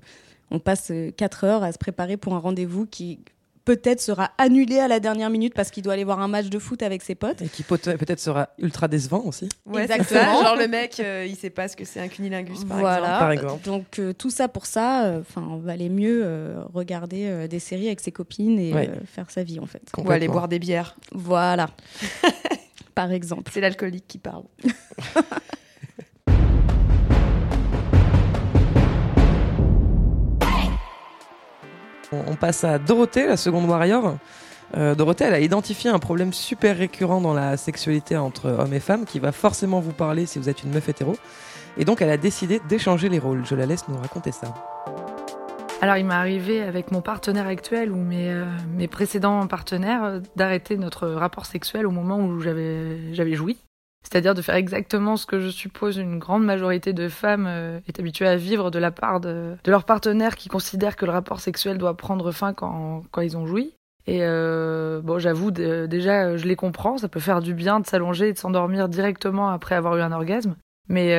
[0.49, 3.19] on passe 4 heures à se préparer pour un rendez-vous qui
[3.63, 6.57] peut-être sera annulé à la dernière minute parce qu'il doit aller voir un match de
[6.57, 7.43] foot avec ses potes.
[7.43, 9.47] Et qui peut-être sera ultra décevant aussi.
[9.67, 10.41] Ouais, Exactement.
[10.41, 13.31] Genre le mec, il sait pas ce que c'est un cunilingus par voilà.
[13.31, 13.63] exemple.
[13.63, 18.11] Donc tout ça pour ça, enfin, on va aller mieux regarder des séries avec ses
[18.11, 18.73] copines et
[19.05, 19.83] faire sa vie en fait.
[19.95, 20.97] On va aller boire des bières.
[21.11, 21.69] Voilà.
[22.93, 23.51] par exemple.
[23.53, 24.43] C'est l'alcoolique qui parle.
[32.11, 34.17] On passe à Dorothée, la seconde warrior.
[34.75, 38.79] Euh, Dorothée, elle a identifié un problème super récurrent dans la sexualité entre hommes et
[38.79, 41.15] femmes qui va forcément vous parler si vous êtes une meuf hétéro.
[41.77, 43.45] Et donc, elle a décidé d'échanger les rôles.
[43.45, 44.53] Je la laisse nous raconter ça.
[45.81, 48.45] Alors il m'est arrivé avec mon partenaire actuel ou mes, euh,
[48.77, 53.57] mes précédents partenaires euh, d'arrêter notre rapport sexuel au moment où j'avais, j'avais joui.
[54.03, 57.99] C'est-à-dire de faire exactement ce que je suppose une grande majorité de femmes euh, est
[57.99, 61.39] habituée à vivre de la part de, de leur partenaire qui considère que le rapport
[61.39, 63.73] sexuel doit prendre fin quand, quand ils ont joui.
[64.07, 64.19] Et
[65.03, 68.37] bon, j'avoue, déjà, je les comprends, ça peut faire du bien de s'allonger et de
[68.37, 70.55] s'endormir directement après avoir eu un orgasme.
[70.89, 71.15] Mais,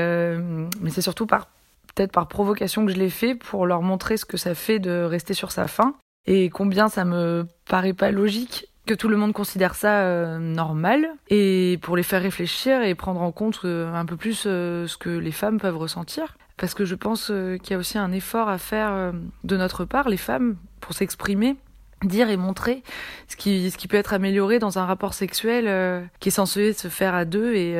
[0.80, 1.46] mais c'est surtout par
[1.94, 5.02] peut-être par provocation que je l'ai fait pour leur montrer ce que ça fait de
[5.02, 5.94] rester sur sa faim
[6.26, 11.08] et combien ça me paraît pas logique que tout le monde considère ça euh, normal
[11.28, 14.96] et pour les faire réfléchir et prendre en compte euh, un peu plus euh, ce
[14.96, 18.48] que les femmes peuvent ressentir parce que je pense qu'il y a aussi un effort
[18.48, 21.56] à faire de notre part les femmes pour s'exprimer
[22.04, 22.82] dire et montrer
[23.26, 26.86] ce qui, ce qui peut être amélioré dans un rapport sexuel qui est censé se
[26.88, 27.76] faire à deux et,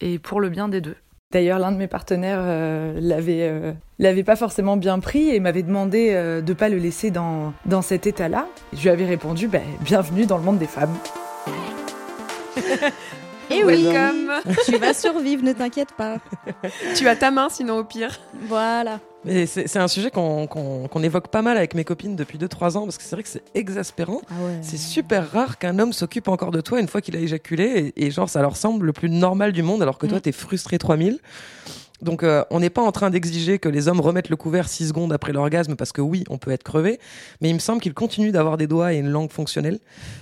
[0.00, 0.96] et pour le bien des deux.
[1.32, 5.62] D'ailleurs, l'un de mes partenaires euh, l'avait euh, l'avait pas forcément bien pris et m'avait
[5.62, 8.48] demandé euh, de pas le laisser dans, dans cet état-là.
[8.72, 10.96] Je lui avais répondu ben, bienvenue dans le monde des femmes.
[13.50, 13.86] Et oui,
[14.64, 16.18] tu vas survivre, ne t'inquiète pas.
[16.94, 18.18] tu as ta main sinon au pire.
[18.42, 19.00] Voilà.
[19.46, 23.02] C'est un sujet qu'on évoque pas mal avec mes copines depuis 2-3 ans parce que
[23.02, 24.22] c'est vrai que c'est exaspérant.
[24.30, 27.92] Ah c'est super rare qu'un homme s'occupe encore de toi une fois qu'il a éjaculé
[27.96, 30.22] et, genre ça leur semble le plus normal du monde alors que toi mm.
[30.22, 31.18] t'es frustré 3000.
[32.02, 34.88] Donc euh, on n'est pas en train d'exiger que les hommes remettent le couvert 6
[34.88, 36.98] secondes après l'orgasme parce que oui, on peut être crevé,
[37.40, 39.78] mais il me semble qu'ils continuent d'avoir des doigts et une langue fonctionnelle.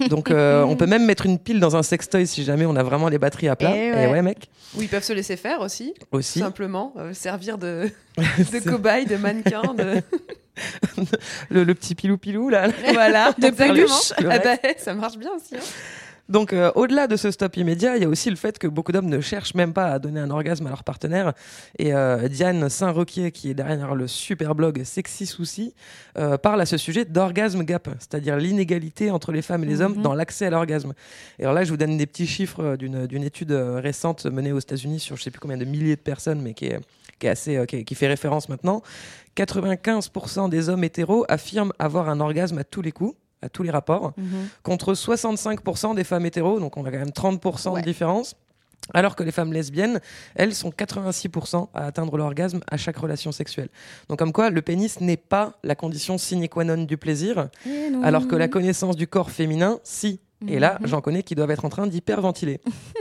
[0.08, 2.82] Donc euh, on peut même mettre une pile dans un sextoy si jamais on a
[2.82, 3.76] vraiment les batteries à plat.
[3.76, 4.48] Et eh ouais, mec.
[4.76, 5.94] Ou ils peuvent se laisser faire aussi.
[6.12, 6.40] Aussi.
[6.40, 7.88] Simplement euh, servir de,
[8.18, 9.74] de cobaye, de mannequin.
[9.74, 10.02] De...
[11.50, 12.68] le, le petit pilou-pilou, là.
[12.92, 14.12] Voilà, De peluche.
[14.18, 15.56] Ah bah, ça marche bien aussi.
[15.56, 15.60] hein.
[16.28, 18.92] Donc, euh, au-delà de ce stop immédiat, il y a aussi le fait que beaucoup
[18.92, 21.32] d'hommes ne cherchent même pas à donner un orgasme à leur partenaire.
[21.78, 25.74] Et euh, Diane Saint-Roquier, qui est derrière le super blog Sexy Souci,
[26.18, 29.94] euh, parle à ce sujet d'orgasme gap, c'est-à-dire l'inégalité entre les femmes et les hommes
[29.96, 30.02] Mhm.
[30.02, 30.92] dans l'accès à l'orgasme.
[31.38, 34.52] Et alors là, je vous donne des petits chiffres euh, d'une étude euh, récente menée
[34.52, 36.80] aux États-Unis sur je sais plus combien de milliers de personnes, mais qui est,
[37.18, 38.82] qui est assez, euh, qui, est- qui fait référence maintenant.
[39.36, 43.70] 95% des hommes hétéros affirment avoir un orgasme à tous les coups, à tous les
[43.70, 44.48] rapports Mhm.
[44.62, 47.80] contre 65% des femmes hétéros, donc on a quand même 30% Ouais.
[47.80, 48.34] de différence.
[48.94, 50.00] Alors que les femmes lesbiennes,
[50.34, 53.68] elles sont 86% à atteindre l'orgasme à chaque relation sexuelle.
[54.08, 57.90] Donc comme quoi, le pénis n'est pas la condition sine qua non du plaisir, Eh
[58.02, 60.20] alors que la connaissance du corps féminin, si.
[60.46, 60.86] Et là, Mhm.
[60.86, 62.60] j'en connais qui doivent être en train d'hyperventiler.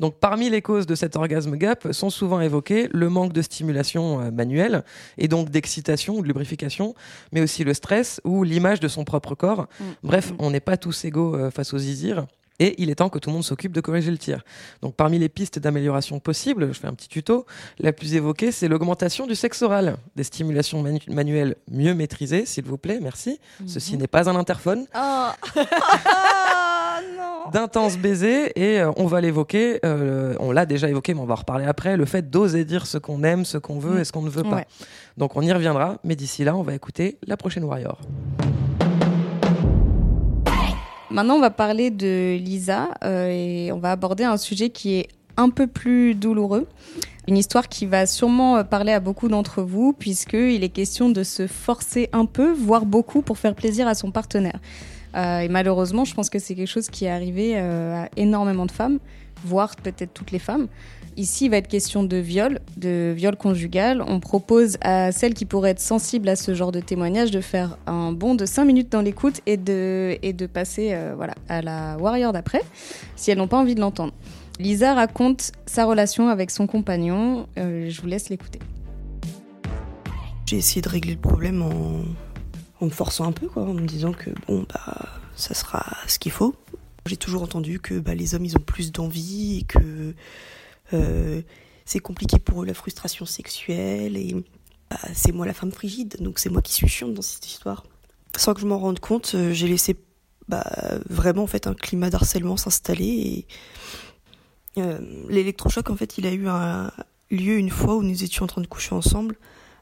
[0.00, 4.20] Donc parmi les causes de cet orgasme gap sont souvent évoquées le manque de stimulation
[4.20, 4.84] euh, manuelle
[5.16, 6.94] et donc d'excitation ou de lubrification,
[7.32, 9.66] mais aussi le stress ou l'image de son propre corps.
[9.80, 9.84] Mm.
[10.02, 10.36] Bref, Mm.
[10.40, 12.26] on n'est pas tous égaux euh, face aux zizir.
[12.60, 14.42] Et il est temps que tout le monde s'occupe de corriger le tir.
[14.82, 17.46] Donc parmi les pistes d'amélioration possibles, je fais un petit tuto,
[17.78, 19.96] la plus évoquée, c'est l'augmentation du sexe oral.
[20.16, 23.38] Des stimulations manu- manuelles mieux maîtrisées, s'il vous plaît, merci.
[23.66, 24.86] Ceci n'est pas un interphone.
[24.94, 24.98] Oh.
[25.00, 25.36] Ah,
[27.16, 27.50] non.
[27.52, 31.34] D'intenses baisers, et euh, on va l'évoquer, euh, on l'a déjà évoqué, mais on va
[31.34, 34.00] en reparler après, le fait d'oser dire ce qu'on aime, ce qu'on veut Mm.
[34.00, 34.56] et ce qu'on ne veut pas.
[34.56, 34.66] Ouais.
[35.16, 38.00] Donc on y reviendra, mais d'ici là, on va écouter la prochaine Warrior.
[41.10, 45.08] Maintenant, on va parler de Lisa euh, et on va aborder un sujet qui est
[45.38, 46.66] un peu plus douloureux.
[47.28, 51.22] Une histoire qui va sûrement euh, parler à beaucoup d'entre vous, puisqu'il est question de
[51.22, 54.58] se forcer un peu, voire beaucoup, pour faire plaisir à son partenaire.
[55.16, 58.66] Euh, et malheureusement, je pense que c'est quelque chose qui est arrivé euh, à énormément
[58.66, 58.98] de femmes,
[59.44, 60.68] voire peut-être toutes les femmes.
[61.16, 64.04] Ici, il va être question de viol, de viol conjugal.
[64.06, 67.76] On propose à celles qui pourraient être sensibles à ce genre de témoignage de faire
[67.88, 71.60] un bond de 5 minutes dans l'écoute et de, et de passer euh, voilà, à
[71.60, 72.62] la warrior d'après,
[73.16, 74.12] si elles n'ont pas envie de l'entendre.
[74.60, 77.48] Lisa raconte sa relation avec son compagnon.
[77.58, 78.60] Euh, je vous laisse l'écouter.
[80.46, 82.04] J'ai essayé de régler le problème en,
[82.80, 86.18] en me forçant un peu, quoi, en me disant que bon, bah, ça sera ce
[86.20, 86.54] qu'il faut.
[87.08, 90.14] J'ai toujours entendu que bah, les hommes, ils ont plus d'envie et que
[90.92, 91.42] euh,
[91.84, 94.34] c'est compliqué pour eux la frustration sexuelle et
[94.90, 97.84] bah, c'est moi la femme frigide, donc c'est moi qui suis chiante dans cette histoire.
[98.36, 99.96] Sans que je m'en rende compte, euh, j'ai laissé
[100.48, 100.64] bah,
[101.08, 103.46] vraiment en fait un climat d'harcèlement s'installer
[104.78, 106.46] euh, l'électrochoc en fait il a eu
[107.36, 109.36] lieu une fois où nous étions en train de coucher ensemble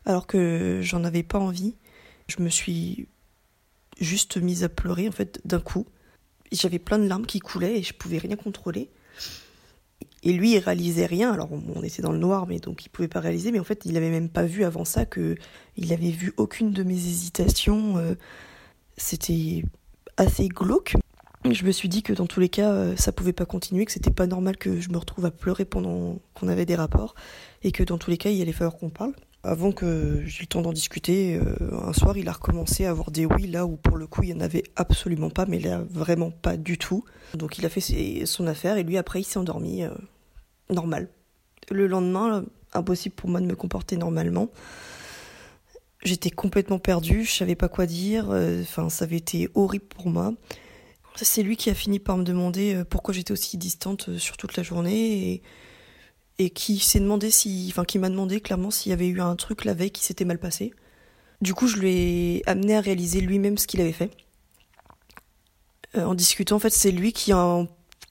[0.07, 1.75] alors que j'en avais pas envie.
[2.29, 3.09] Je me suis
[4.01, 5.87] juste mise à pleurer en fait d'un coup.
[6.53, 8.91] J'avais plein de larmes qui coulaient et je pouvais rien contrôler.
[10.23, 11.33] Et lui, il réalisait rien.
[11.33, 13.53] Alors on était dans le noir, mais donc il pouvait pas réaliser.
[13.53, 15.37] Mais en fait, il avait même pas vu avant ça que
[15.77, 17.99] il avait vu aucune de mes hésitations.
[17.99, 18.15] euh,
[18.97, 19.65] C'était
[20.17, 20.97] assez glauque.
[21.49, 23.93] Je me suis dit que dans tous les cas, euh, ça pouvait pas continuer, que
[23.93, 27.15] c'était pas normal que je me retrouve à pleurer pendant qu'on avait des rapports,
[27.63, 29.15] et que dans tous les cas, il allait falloir qu'on parle.
[29.47, 33.13] Avant que j'ai le temps d'en discuter, euh, un soir, il a recommencé à avoir
[33.13, 35.85] des oui là où pour le coup il n'y en avait absolument pas, mais là
[35.89, 37.05] vraiment pas du tout.
[37.35, 39.91] Donc il a fait son affaire et lui après il s'est endormi euh,
[40.69, 41.09] normal.
[41.71, 44.51] Le lendemain, impossible pour moi de me comporter normalement.
[46.03, 50.09] J'étais complètement perdue, je savais pas quoi dire, euh, enfin ça avait été horrible pour
[50.09, 50.35] moi.
[51.15, 54.65] C'est lui qui a fini par me demander pourquoi j'étais aussi distante sur toute la
[54.65, 55.41] journée
[56.39, 59.37] et qui s'est demandé si, enfin qui m'a demandé clairement s'il y avait eu un
[59.37, 60.73] truc la veille qui s'était mal passé.
[61.41, 64.11] Du coup, je lui ai amené à réaliser lui-même ce qu'il avait fait.
[65.97, 67.67] Euh, en discutant, en fait, c'est lui qui a,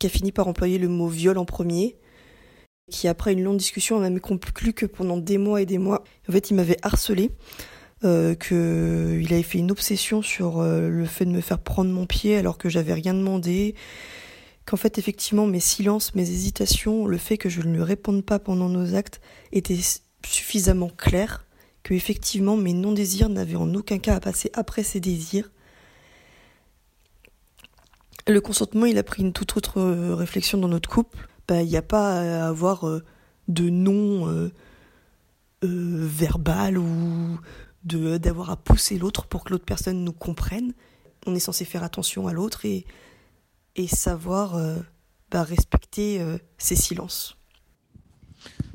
[0.08, 1.98] fini par employer le mot viol en premier,
[2.92, 6.04] qui après une longue discussion a même conclu que pendant des mois et des mois,
[6.30, 7.32] en fait, il m'avait harcelé,
[8.04, 11.90] euh, que il avait fait une obsession sur euh, le fait de me faire prendre
[11.90, 13.74] mon pied alors que j'avais rien demandé,
[14.66, 18.70] qu'en fait, effectivement, mes silences, mes hésitations, le fait que je ne réponde pas pendant
[18.70, 19.80] nos actes étaient
[20.26, 21.46] suffisamment clairs,
[21.84, 25.52] que effectivement mes non-désirs n'avaient en aucun cas à passer après ses désirs.
[28.28, 31.28] Le consentement, il a pris une toute autre euh, réflexion dans notre couple.
[31.48, 33.04] Bah, Il n'y a pas à avoir euh,
[33.48, 34.52] de non euh,
[35.62, 37.40] verbal ou
[37.84, 40.74] d'avoir à pousser l'autre pour que l'autre personne nous comprenne.
[41.28, 42.88] On est censé faire attention à l'autre et,
[43.76, 44.76] et savoir euh,
[45.32, 47.36] bah, respecter euh, ses silences.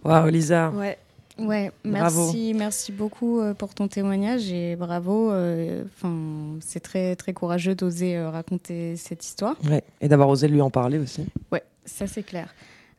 [0.04, 0.70] Waouh, Lisa.
[0.70, 0.98] Ouais.
[1.38, 2.24] Ouais, Bravo.
[2.24, 5.30] merci, merci beaucoup euh, pour ton témoignage et bravo.
[5.30, 9.56] euh, Enfin, c'est très très courageux d'oser euh, raconter cette histoire.
[9.64, 9.82] Ouais.
[10.02, 11.24] Et d'avoir osé lui en parler aussi.
[11.50, 12.54] Ouais, ça c'est clair.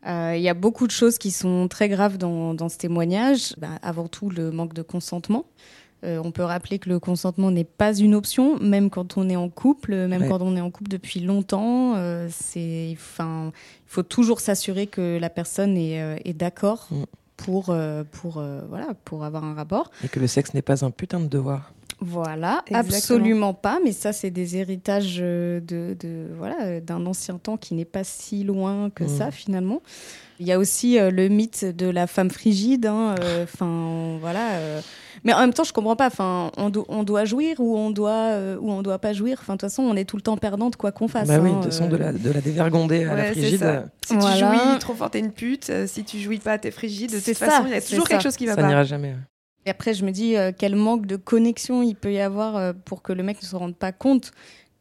[0.07, 3.53] Euh, Il y a beaucoup de choses qui sont très graves dans, dans ce témoignage.
[3.59, 5.45] Bah, avant tout, le manque de consentement.
[6.03, 9.35] Euh, on peut rappeler que le consentement n'est pas une option, même quand on est
[9.35, 10.27] en couple, même Ouais.
[10.27, 11.93] quand on est en couple depuis longtemps.
[11.95, 17.03] euh, c'est, enfin, il faut toujours s'assurer que la personne est, euh, est d'accord Mm.
[17.37, 19.91] pour, euh, pour, euh, voilà, pour avoir un rapport.
[20.03, 21.71] Et que le sexe n'est pas un putain de devoir.
[22.03, 22.87] Voilà, Exactement.
[22.95, 23.79] absolument pas.
[23.83, 27.85] Mais ça, c'est des héritages euh, de, de voilà euh, d'un ancien temps qui n'est
[27.85, 29.07] pas si loin que Mm.
[29.19, 29.81] ça finalement.
[30.39, 32.87] Il y a aussi euh, le mythe de la femme frigide.
[32.87, 34.81] hein, euh, Enfin, voilà.
[35.21, 35.25] Euh.
[35.25, 36.07] Mais en même temps, je comprends pas.
[36.07, 39.37] Enfin, on, do- on doit jouir ou on doit euh, ou on doit pas jouir.
[39.41, 41.27] Enfin, de toute façon, on est tout le temps perdante quoi qu'on fasse.
[41.27, 41.87] bah oui, hein, de toute façon, euh.
[41.89, 43.65] de la, de la dévergonder à la Ouais, frigide, ça.
[43.65, 44.35] euh, Si Voilà.
[44.35, 45.69] tu jouis trop fort, t'es une pute.
[45.69, 47.11] Euh, si tu jouis pas, t'es frigide.
[47.11, 48.09] De C'est toute ça, façon, il y a toujours ça.
[48.09, 48.67] quelque chose qui va ça pas.
[48.67, 49.15] n'ira jamais.
[49.67, 52.73] Et après, je me dis euh, quel manque de connexion il peut y avoir euh,
[52.85, 54.31] pour que le mec ne se rende pas compte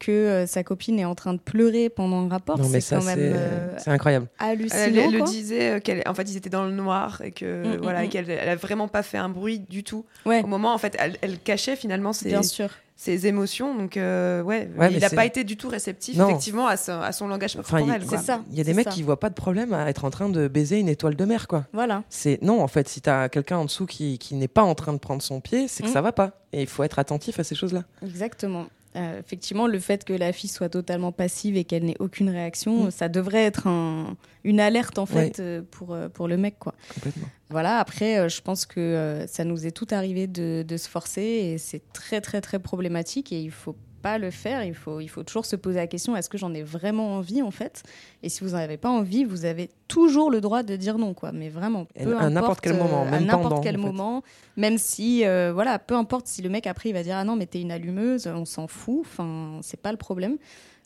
[0.01, 2.59] que euh, sa copine est en train de pleurer pendant un rapport.
[2.59, 4.27] Non, mais c'est ça, quand même c'est euh, c'est incroyable.
[4.41, 4.81] hallucinant.
[4.85, 7.61] Elle, elle le disait euh, qu'elle, en fait, ils étaient dans le noir et que
[7.65, 8.09] Mm, mm, voilà, mm.
[8.09, 10.05] qu'elle, elle a vraiment pas fait un bruit du tout.
[10.27, 12.71] Ouais, Au moment, en fait, elle, elle cachait finalement ses, bien sûr.
[12.97, 13.77] ses émotions.
[13.77, 16.29] Donc, euh, ouais, il n'a pas été du tout réceptif, Non.
[16.29, 18.03] effectivement, à son, à son langage corporel.
[18.09, 18.41] C'est ça.
[18.51, 18.91] Il y a des mecs ça.
[18.93, 21.47] qui voient pas de problème à être en train de baiser une étoile de mer,
[21.47, 21.67] quoi.
[21.75, 22.03] Voilà.
[22.09, 24.93] C'est non, en fait, si t'as quelqu'un en dessous qui, qui n'est pas en train
[24.95, 25.93] de prendre son pied, c'est que Mm.
[25.93, 26.33] ça va pas.
[26.53, 27.85] Et il faut être attentif à ces choses-là.
[28.03, 28.67] Exactement.
[28.97, 32.87] Euh, effectivement, le fait que la fille soit totalement passive et qu'elle n'ait aucune réaction,
[32.87, 32.91] Mm.
[32.91, 35.27] ça devrait être un- une alerte en Ouais.
[35.31, 36.59] fait euh, pour, euh, pour le mec.
[36.59, 36.75] Quoi.
[36.95, 37.29] Complètement.
[37.51, 41.23] Voilà, après, euh, je pense que ça nous est tout arrivé de, de se forcer
[41.23, 44.65] et c'est très très très problématique et il faut pas le faire.
[44.65, 47.43] Il faut, il faut toujours se poser la question est-ce que j'en ai vraiment envie
[47.43, 47.83] en fait?
[48.23, 51.15] Et si vous n'en avez pas envie, vous avez toujours le droit de dire non,
[51.15, 51.33] quoi.
[51.33, 53.81] Mais vraiment, peu à n'importe importe, quel moment, euh, même à n'importe quel fait.
[53.81, 54.23] moment,
[54.57, 57.37] même si, euh, voilà, peu importe si le mec après il va dire ah non
[57.37, 59.01] mais t'es une allumeuse, on s'en fout.
[59.01, 60.37] Enfin, c'est pas le problème.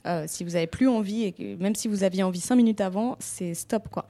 [0.07, 2.81] Euh, si vous avez plus envie et que, même si vous aviez envie cinq minutes
[2.81, 4.07] avant, c'est stop quoi.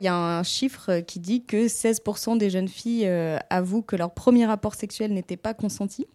[0.00, 3.96] Il y a un chiffre qui dit que 16% des jeunes filles euh, avouent que
[3.96, 6.06] leur premier rapport sexuel n'était pas consenti.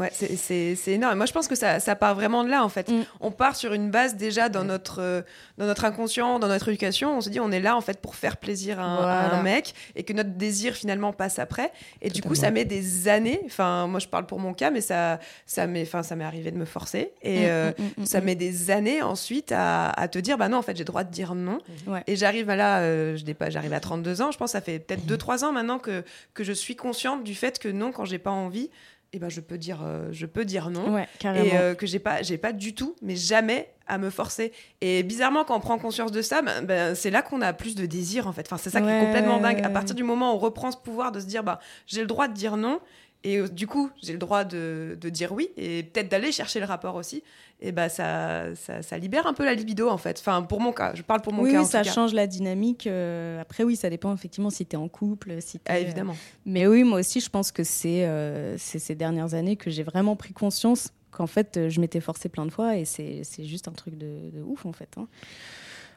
[0.00, 1.16] Ouais, c'est- énorme.
[1.16, 2.88] Moi, je pense que ça, ça part vraiment de là, en fait.
[2.90, 3.04] Mm.
[3.20, 5.22] On part sur une base déjà dans notre, euh,
[5.58, 7.16] dans notre inconscient, dans notre éducation.
[7.16, 9.34] On se dit, on est là, en fait, pour faire plaisir à un, à Voilà.
[9.38, 11.72] un mec et que notre désir, finalement, passe après.
[12.02, 13.40] Et du coup, ça met des années.
[13.46, 16.50] Enfin, moi, je parle pour mon cas, mais ça, ça m'est enfin, ça m'est arrivé
[16.50, 17.12] de me forcer.
[17.22, 20.58] Et Mm, euh, mm, ça met des années ensuite à, à te dire, bah non,
[20.58, 21.58] en fait, j'ai droit de dire non.
[21.86, 22.02] Ouais.
[22.06, 24.30] Et j'arrive à là, euh, je dépasse, j'arrive à 32 ans.
[24.30, 25.08] Je pense que ça fait peut-être Mhm.
[25.16, 26.02] 2-3 ans maintenant que,
[26.34, 28.70] que je suis consciente du fait que non, quand j'ai pas envie,
[29.16, 30.92] eh ben, je, peux dire, euh, je peux dire non.
[30.92, 31.06] Ouais.
[31.22, 34.52] Et euh, que j'ai pas, j'ai pas du tout, mais jamais à me forcer.
[34.80, 37.76] Et bizarrement, quand on prend conscience de ça, ben, ben, c'est là qu'on a plus
[37.76, 38.44] de désir en fait.
[38.44, 39.60] Enfin, c'est ça qui est complètement dingue.
[39.64, 42.08] À partir du moment où on reprend ce pouvoir de se dire, bah, j'ai le
[42.08, 42.80] droit de dire non.
[43.26, 46.60] Et euh, du coup, j'ai le droit de, de dire oui et peut-être d'aller chercher
[46.60, 47.22] le rapport aussi.
[47.60, 50.18] Et bah ça, ça, ça libère un peu la libido en fait.
[50.18, 51.58] Enfin, pour mon cas, je parle pour mon oui, cas.
[51.60, 51.92] oui, en ça tout cas.
[51.94, 52.86] change la dynamique.
[52.86, 56.16] euh, après, oui, ça dépend effectivement si tu es en couple, si Ah, euh, évidemment.
[56.44, 59.84] Mais oui, moi aussi, je pense que c'est euh, c'est ces dernières années que j'ai
[59.84, 63.68] vraiment pris conscience qu'en fait, je m'étais forcée plein de fois et c'est c'est juste
[63.68, 64.88] un truc de, de ouf, en fait.
[64.98, 65.06] hein.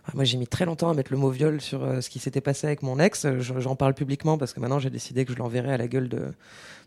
[0.05, 2.19] Ah, Moi, j'ai mis très longtemps à mettre le mot viol sur euh, ce qui
[2.19, 3.27] s'était passé avec mon ex.
[3.39, 6.07] Je- J'en parle publiquement parce que maintenant, j'ai décidé que je l'enverrais à la gueule
[6.07, 6.31] de,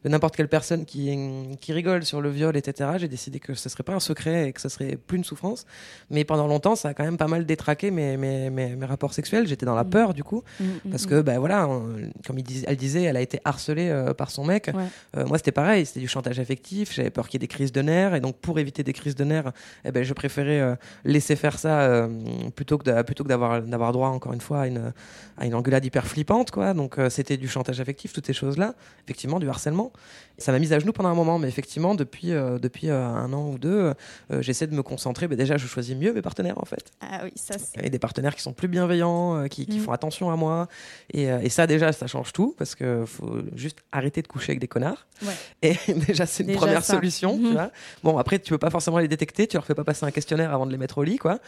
[0.04, 1.14] de n'importe quelle personne qui,
[1.60, 2.90] qui rigole sur le viol, etc.
[2.96, 5.66] J'ai décidé que ce serait pas un secret et que ce serait plus une souffrance.
[6.10, 9.12] Mais pendant longtemps, ça a quand même pas mal détraqué mes, mes, mes, mes rapports
[9.12, 9.46] sexuels.
[9.46, 9.90] J'étais dans la Mm.
[9.90, 10.42] peur, du coup.
[10.58, 13.40] Mm, mm, Parce que, ben voilà, on- comme il dis- elle disait, elle a été
[13.44, 14.70] harcelée euh, par son mec.
[14.74, 14.84] Ouais.
[15.18, 16.94] Euh, moi, c'était pareil, c'était du chantage affectif.
[16.94, 18.14] J'avais peur qu'il y ait des crises de nerfs.
[18.14, 19.52] Et donc, pour éviter des crises de nerfs,
[19.84, 22.08] eh ben, je préférais euh, laisser faire ça
[22.56, 24.92] plutôt que de- plutôt que d'avoir d'avoir droit, encore une fois, à une,
[25.36, 26.50] à une engueulade hyper flippante.
[26.50, 26.72] Quoi.
[26.74, 28.74] Donc, c'était du chantage affectif, toutes ces choses-là.
[29.04, 29.89] Effectivement, du harcèlement.
[30.38, 31.38] Ça m'a mise à genoux pendant un moment.
[31.38, 33.92] Mais effectivement, depuis, euh, depuis euh, un an ou deux,
[34.33, 35.29] euh, j'essaie de me concentrer.
[35.29, 36.92] Mais déjà, je choisis mieux mes partenaires, en fait.
[37.03, 37.85] Ah oui, ça c'est.
[37.85, 39.83] Et des partenaires qui sont plus bienveillants, qui, qui Mm.
[39.83, 40.66] font attention à moi.
[41.12, 44.61] Et, et ça, déjà, ça change tout parce que faut juste arrêter de coucher avec
[44.61, 45.07] des connards.
[45.22, 45.35] Ouais.
[45.62, 46.94] Et déjà, c'est une Déjà première ça.
[46.94, 47.37] solution.
[47.38, 47.70] Tu vois
[48.03, 49.46] bon, après, tu peux pas forcément les détecter.
[49.46, 51.38] Tu leur fais pas passer un questionnaire avant de les mettre au lit, quoi.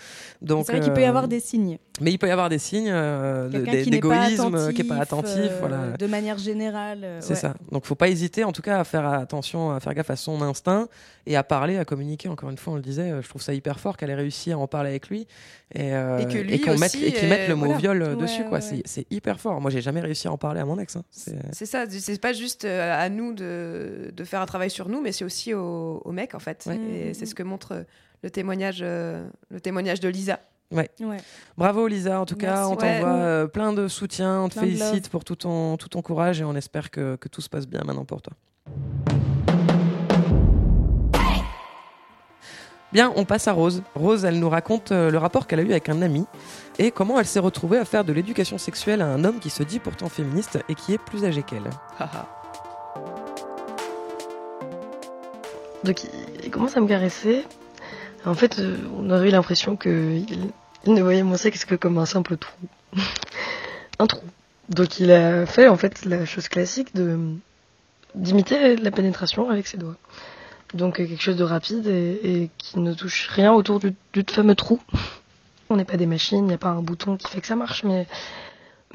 [0.42, 1.78] Donc, C'est vrai qu'il peut y avoir des signes.
[2.02, 4.94] Mais il peut y avoir des signes euh, de- Quelqu'un d'é- qui n'est pas d'égoïsme,
[5.00, 5.96] attentif, voilà.
[5.98, 7.06] de manière générale.
[7.20, 7.34] C'est ouais.
[7.36, 7.54] ça.
[7.70, 10.40] Donc, faut pas hésiter, en tout cas, à faire attention, à faire gaffe à son
[10.42, 10.88] instinct
[11.26, 12.28] et à parler, à communiquer.
[12.28, 14.52] Encore une fois, on le disait, euh, je trouve ça hyper fort qu'elle ait réussi
[14.52, 15.26] à en parler avec lui
[15.74, 16.26] et, euh, Et
[16.78, 17.78] mette, et qu'il mette euh, le mot voilà.
[17.80, 18.58] viol euh, Ouais, dessus, quoi.
[18.60, 19.60] ouais, C'est- hyper fort.
[19.60, 20.96] Moi, j'ai jamais réussi à en parler à mon ex.
[20.96, 21.04] hein.
[21.10, 25.00] C'est- ça, c'est pas juste euh, à nous de, de faire un travail sur nous,
[25.02, 26.64] mais c'est aussi aux mecs en fait.
[26.66, 26.76] Ouais.
[26.76, 27.84] Et c'est ce que montre
[28.22, 30.38] le témoignage, euh, le témoignage de Lisa.
[30.72, 30.90] Ouais.
[31.56, 35.08] Bravo Lisa, en tout cas, on t'envoie euh, plein de soutien, on te Plein félicite
[35.08, 37.82] pour tout ton, tout ton courage et on espère que, que tout se passe bien
[37.84, 38.32] maintenant pour toi.
[42.92, 43.82] Bien, on passe à Rose.
[43.94, 46.26] Rose, elle nous raconte euh, le rapport qu'elle a eu avec un ami
[46.78, 49.62] et comment elle s'est retrouvée à faire de l'éducation sexuelle à un homme qui se
[49.62, 51.70] dit pourtant féministe et qui est plus âgé qu'elle.
[55.84, 56.04] Donc
[56.44, 57.46] il, commence à me caresser.
[58.26, 60.50] En fait, euh, on aurait eu l'impression qu'il il
[60.86, 62.56] ne voyait mon sexe que comme un simple trou.
[63.98, 64.26] un trou.
[64.68, 67.36] Donc il a fait en fait la chose classique de
[68.14, 69.96] d'imiter la pénétration avec ses doigts.
[70.74, 73.94] Donc quelque chose de rapide et, qui ne touche rien autour du,
[74.30, 74.80] fameux trou.
[75.70, 77.56] On n'est pas des machines, il n'y a pas un bouton qui fait que ça
[77.56, 78.06] marche, mais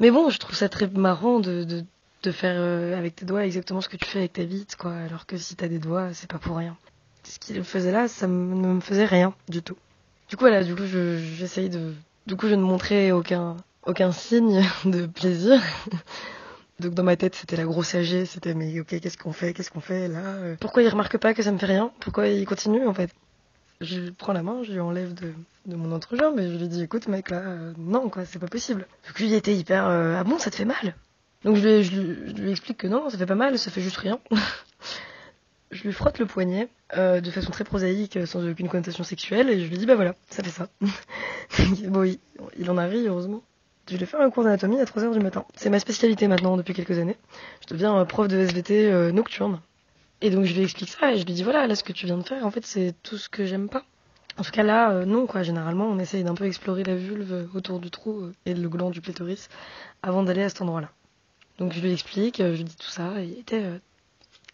[0.00, 1.84] mais bon, je trouve ça très marrant de, de,
[2.22, 4.92] de faire euh, avec tes doigts exactement ce que tu fais avec ta bite, quoi.
[4.92, 6.76] Alors que si t'as des doigts, c'est pas pour rien.
[7.24, 8.32] Ce qu'il faisait là, ça ne
[8.74, 9.76] me faisait rien du tout.
[10.28, 11.94] Du coup, voilà, du coup, je- j'essaye de,
[12.26, 13.56] du coup, je ne montrais aucun,
[13.86, 15.60] aucun signe de plaisir.
[16.80, 19.70] Donc dans ma tête, c'était la grosse âgée, c'était mais ok, qu'est-ce qu'on fait, qu'est-ce
[19.70, 21.90] qu'on fait là euh, Pourquoi il remarque pas que ça me fait rien?
[22.00, 23.10] Pourquoi il continue en fait?
[23.80, 25.32] Je prends la main, je lui enlève de,
[25.66, 28.46] de mon entrejambe et je lui dis écoute mec là, euh, non quoi, c'est pas
[28.48, 28.86] possible.
[29.06, 30.94] Donc lui il était hyper euh, ah bon ça te fait mal?
[31.44, 33.70] Donc je lui, je, lui, je lui explique que non, ça fait pas mal, ça
[33.72, 34.20] fait juste rien.
[35.70, 39.50] je lui frotte le poignet euh, de façon très prosaïque, euh, sans aucune connotation sexuelle,
[39.50, 40.68] et je lui dis bah voilà, ça fait ça.
[41.88, 42.18] bon, il,
[42.58, 43.42] il en a ri, heureusement.
[43.88, 45.46] Je lui ai fait un cours d'anatomie à 3h du matin.
[45.54, 47.16] C'est ma spécialité maintenant depuis quelques années.
[47.62, 49.62] Je deviens euh, prof de SVT euh, nocturne.
[50.20, 52.04] Et donc je lui explique ça et je lui dis voilà, là ce que tu
[52.04, 53.84] viens de faire, en fait c'est tout ce que j'aime pas.
[54.36, 55.42] En tout cas là, euh, non quoi.
[55.42, 59.00] Généralement on essaye d'un peu explorer la vulve autour du trou et le gland du
[59.00, 59.48] clitoris
[60.02, 60.90] avant d'aller à cet endroit-là.
[61.58, 63.64] Donc je lui explique, je lui dis tout ça, et il était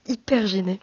[0.07, 0.81] hyper gêné.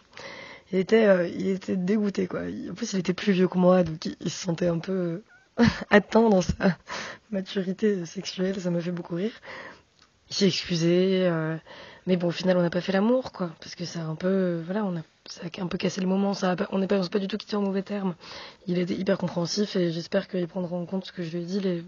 [0.72, 2.40] Il était, euh, il était dégoûté quoi.
[2.70, 5.22] En plus il était plus vieux que moi, donc il, se sentait un peu
[5.90, 6.76] atteint dans sa
[7.30, 9.32] maturité sexuelle, ça m'a fait beaucoup rire.
[10.30, 11.56] Il s'est excusé, euh,
[12.06, 14.14] mais bon, au final, on n'a pas fait l'amour, quoi, parce que ça a un
[14.14, 17.06] peu, voilà, on a, ça a un peu cassé le moment, ça on n'est pas,
[17.06, 18.14] pas du tout quitté en mauvais termes.
[18.66, 21.46] Il était hyper compréhensif et j'espère qu'il prendra en compte ce que je lui ai
[21.46, 21.84] dit les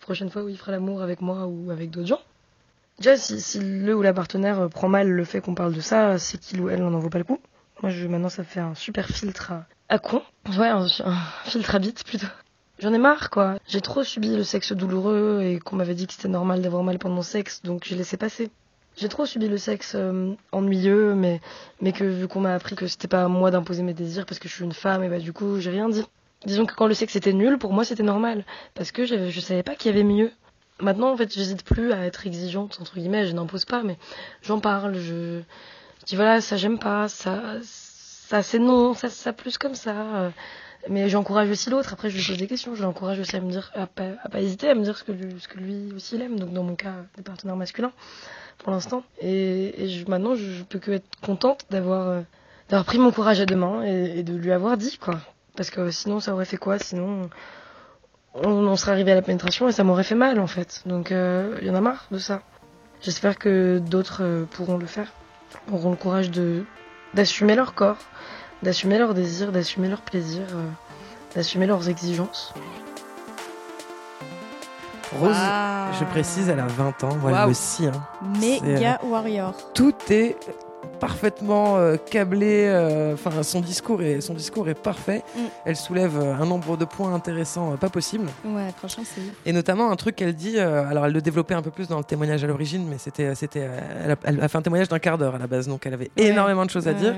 [0.00, 2.20] prochaines fois où il fera l'amour avec moi ou avec d'autres gens.
[2.98, 6.18] Déjà, si, le ou la partenaire euh, prend mal le fait qu'on parle de ça,
[6.18, 7.38] c'est qu'il ou elle n'en vaut pas le coup.
[7.82, 9.52] Moi, je, maintenant, ça fait un super filtre
[9.88, 10.22] à, con.
[10.58, 10.86] Ouais, un,
[11.44, 12.26] filtre à bite, plutôt.
[12.80, 13.56] J'en ai marre, quoi.
[13.66, 16.98] J'ai trop subi le sexe douloureux et qu'on m'avait dit que c'était normal d'avoir mal
[16.98, 18.50] pendant le sexe, donc j'ai laissé passer.
[18.96, 21.40] J'ai trop subi le sexe euh, ennuyeux, mais,
[21.80, 24.40] mais que vu qu'on m'a appris que c'était pas à moi d'imposer mes désirs parce
[24.40, 26.04] que je suis une femme, et bah du coup, j'ai rien dit.
[26.46, 28.44] Disons que quand le sexe était nul, pour moi c'était normal,
[28.74, 30.32] parce que j'avais- je savais pas qu'il y avait mieux.
[30.80, 33.98] Maintenant, en fait, j'hésite plus à être exigeante, entre guillemets, je n'impose pas, mais
[34.42, 35.40] j'en parle, je,
[36.06, 39.94] dis voilà, ça j'aime pas, ça, ça c'est non, ça, ça plus comme ça.
[39.94, 40.30] euh,
[40.88, 41.92] mais j'encourage aussi l'autre.
[41.92, 42.74] Après, je lui pose des questions.
[42.74, 45.34] Je l'encourage aussi à me dire, à pas, hésiter à me dire ce que lui,
[45.40, 46.38] ce que lui aussi il aime.
[46.38, 47.92] Donc, dans mon cas, des partenaires masculins,
[48.58, 49.02] pour l'instant.
[49.20, 52.20] Et, et je, maintenant, je, peux que être contente d'avoir, euh,
[52.68, 55.20] d'avoir pris mon courage à deux mains et, et de lui avoir dit, quoi.
[55.56, 56.78] Parce que sinon, ça aurait fait quoi?
[56.78, 57.28] Sinon,
[58.34, 60.82] on, on serait arrivé à la pénétration et ça m'aurait fait mal, en fait.
[60.86, 62.42] Donc, euh, il y en a marre de ça.
[63.00, 65.12] J'espère que d'autres euh, pourront le faire,
[65.72, 66.64] auront le courage de
[67.14, 67.96] d'assumer leur corps,
[68.62, 70.68] d'assumer leurs désirs, d'assumer leurs plaisirs, euh,
[71.34, 72.52] d'assumer leurs exigences.
[75.18, 75.34] Rose,
[75.98, 77.86] je précise, elle a 20 ans, moi elle scie.
[77.86, 77.92] hein.
[78.38, 79.54] Méga warrior.
[79.72, 80.36] Tout est
[81.00, 82.64] parfaitement euh, câblé.
[82.68, 85.22] euh, Enfin, son discours est son discours est parfait.
[85.36, 85.40] Mm.
[85.64, 88.26] Elle soulève euh, un nombre de points intéressants, pas possible.
[88.44, 89.26] Ouais, franchement, c'est ouf.
[89.46, 90.58] Et notamment un truc qu'elle dit.
[90.58, 93.68] alors, elle le développait un peu plus dans le témoignage à l'origine, mais c'était, c'était,
[94.04, 95.94] elle, a, elle a fait un témoignage d'un quart d'heure à la base, donc elle
[95.94, 96.26] avait Ouais.
[96.26, 97.14] énormément de choses à dire.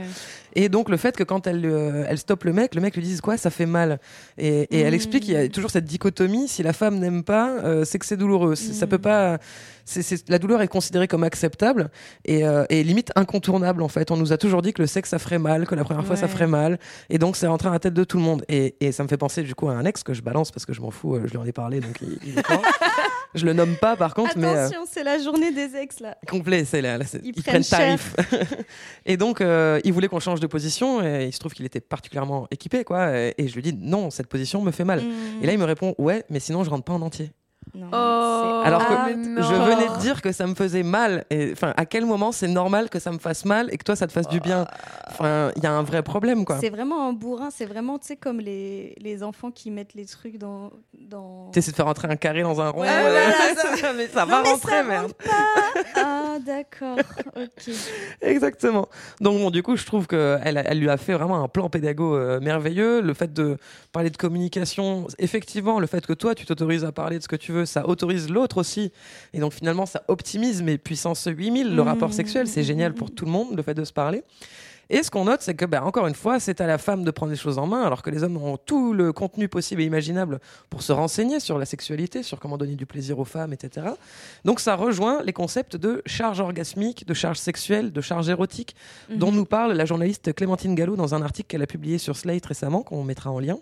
[0.55, 3.03] Et donc le fait que quand elle, euh, elle stoppe le mec, le mec lui
[3.03, 4.01] dise quoi, ça fait mal.
[4.39, 4.95] Et, et elle Mm.
[4.95, 6.49] explique qu'il y a toujours cette dichotomie.
[6.49, 8.55] Si la femme n'aime pas, euh, c'est que c'est douloureux.
[8.57, 8.89] Ça Mm.
[8.89, 9.39] peut pas.
[9.85, 11.91] C'est, c'est- la douleur est considérée comme acceptable
[12.25, 14.11] et, euh, et limite incontournable en fait.
[14.13, 16.15] On nous a toujours dit que le sexe ça ferait mal, que la première fois
[16.17, 16.79] ça ferait mal,
[17.09, 18.45] et donc c'est rentré dans la tête de tout le monde.
[18.49, 20.65] Et, et ça me fait penser du coup à un ex que je balance parce
[20.67, 21.17] que je m'en fous.
[21.17, 22.43] euh, Je lui en ai parlé donc il, il est.
[23.35, 26.17] Je le nomme pas par contre, mais euh, Attention, c'est la journée des ex là.
[26.29, 28.17] complet, c'est là, là, Ils ils, prennent prennent tarif.
[29.07, 31.81] et donc, euh, il voulait qu'on change de position, et il se trouve qu'il était
[31.81, 33.17] particulièrement équipé, quoi.
[33.17, 35.01] Et, et je lui dis, non, cette position me fait mal.
[35.01, 35.43] Mm.
[35.43, 37.31] Et là, il me répond, ouais, mais sinon, je rentre pas en entier.
[37.75, 38.95] Non, Oh, Alors que.
[38.95, 41.25] Je venais de dire que ça me faisait mal.
[41.31, 43.95] Et enfin, à quel moment c'est normal que ça me fasse mal et que toi,
[43.97, 44.67] ça te fasse du bien?
[45.09, 46.59] Enfin, il y a un vrai problème, quoi.
[46.61, 50.07] C'est vraiment un bourrin, c'est vraiment, tu sais, comme les, les enfants qui mettent les
[50.07, 50.71] trucs dans.
[50.99, 51.51] dans...
[51.53, 52.81] T'essaies de faire rentrer un carré dans un rond.
[52.83, 55.13] Ouais, euh, voilà, ça- mais ça Non, va mais rentrer, ça merde.
[55.13, 55.31] pas.
[56.03, 56.97] Ah, d'accord,
[57.37, 57.75] ok.
[58.23, 58.89] Exactement.
[59.21, 62.15] Donc bon, du coup, je trouve qu'elle elle lui a fait vraiment un plan pédago
[62.17, 63.01] euh, merveilleux.
[63.01, 63.57] Le fait de
[63.93, 67.37] parler de communication, effectivement, le fait que toi, tu t'autorises à parler de ce que
[67.37, 68.93] tu veux, ça autorise l'autre aussi.
[69.33, 73.25] Et donc finalement, ça optimise, mais puissance 8000, le rapport sexuel, c'est génial pour tout
[73.25, 74.23] le monde, le fait de se parler.
[74.93, 77.13] Et ce qu'on note, c'est que, bah, encore une fois, c'est à la femme de
[77.13, 79.85] prendre les choses en main, alors que les hommes ont tout le contenu possible et
[79.85, 83.87] imaginable pour se renseigner sur la sexualité, sur comment donner du plaisir aux femmes, etc.
[84.45, 88.75] Donc ça rejoint les concepts de charge orgasmique, de charge sexuelle, de charge érotique,
[89.15, 92.47] dont nous parle la journaliste Clémentine Gallo dans un article qu'elle a publié sur Slate
[92.47, 93.59] récemment, qu'on mettra en lien.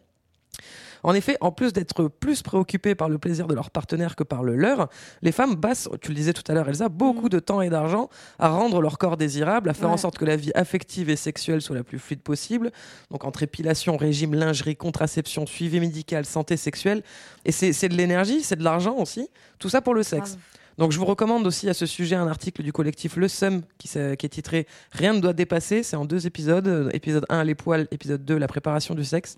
[1.02, 4.42] En effet, en plus d'être plus préoccupées par le plaisir de leur partenaire que par
[4.42, 4.88] le leur,
[5.22, 8.08] les femmes passent, tu le disais tout à l'heure Elsa, beaucoup de temps et d'argent
[8.38, 11.62] à rendre leur corps désirable, à faire en sorte que la vie affective et sexuelle
[11.62, 12.70] soit la plus fluide possible.
[13.10, 17.02] Donc entre épilation, régime, lingerie, contraception, suivi médical, santé sexuelle.
[17.44, 19.28] Et c'est c'est de l'énergie, c'est de l'argent aussi.
[19.58, 20.38] Tout ça pour le sexe.
[20.78, 23.88] Donc je vous recommande aussi à ce sujet un article du collectif Le Sum qui,
[23.98, 25.82] est titré Rien ne doit dépasser.
[25.82, 26.68] C'est en deux épisodes.
[26.68, 27.88] Euh, Épisode 1, les poils.
[27.90, 29.36] Épisode 2, la préparation du sexe.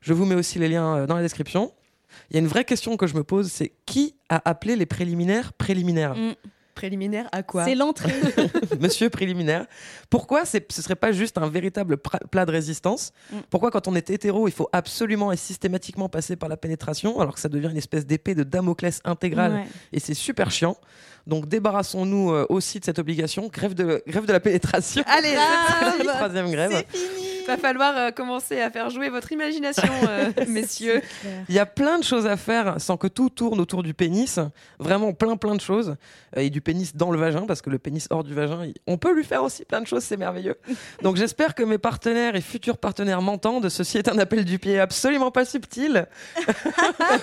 [0.00, 1.72] Je vous mets aussi les liens euh, dans la description.
[2.30, 4.84] Il y a une vraie question que je me pose, c'est qui a appelé les
[4.84, 6.14] préliminaires préliminaires?
[6.14, 6.34] Mm.
[6.82, 8.12] Préliminaire à quoi C'est l'entrée.
[8.80, 9.66] Monsieur préliminaire.
[10.10, 13.36] Pourquoi ce serait pas juste un véritable plat de résistance Mm.
[13.50, 17.34] Pourquoi quand on est hétéro, il faut absolument et systématiquement passer par la pénétration, alors
[17.34, 19.66] que ça devient une espèce d'épée de Damoclès intégrale Ouais.
[19.92, 20.76] et c'est super chiant.
[21.26, 23.46] Donc débarrassons-nous euh, aussi de cette obligation.
[23.46, 25.04] Grève de, grève de la pénétration.
[25.06, 26.02] Allez, c'est parti.
[26.04, 26.84] Troisième grève.
[26.90, 27.28] C'est fini.
[27.46, 31.02] Va falloir euh, commencer à faire jouer votre imagination, euh, messieurs.
[31.48, 34.38] Il y a plein de choses à faire sans que tout tourne autour du pénis.
[34.78, 35.96] Vraiment plein plein de choses.
[36.36, 38.74] Euh, Et du pénis dans le vagin, parce que le pénis hors du vagin, il-
[38.86, 40.56] on peut lui faire aussi plein de choses, c'est merveilleux.
[41.02, 43.68] Donc j'espère que mes partenaires et futurs partenaires m'entendent.
[43.68, 46.06] Ceci est un appel du pied absolument pas subtil.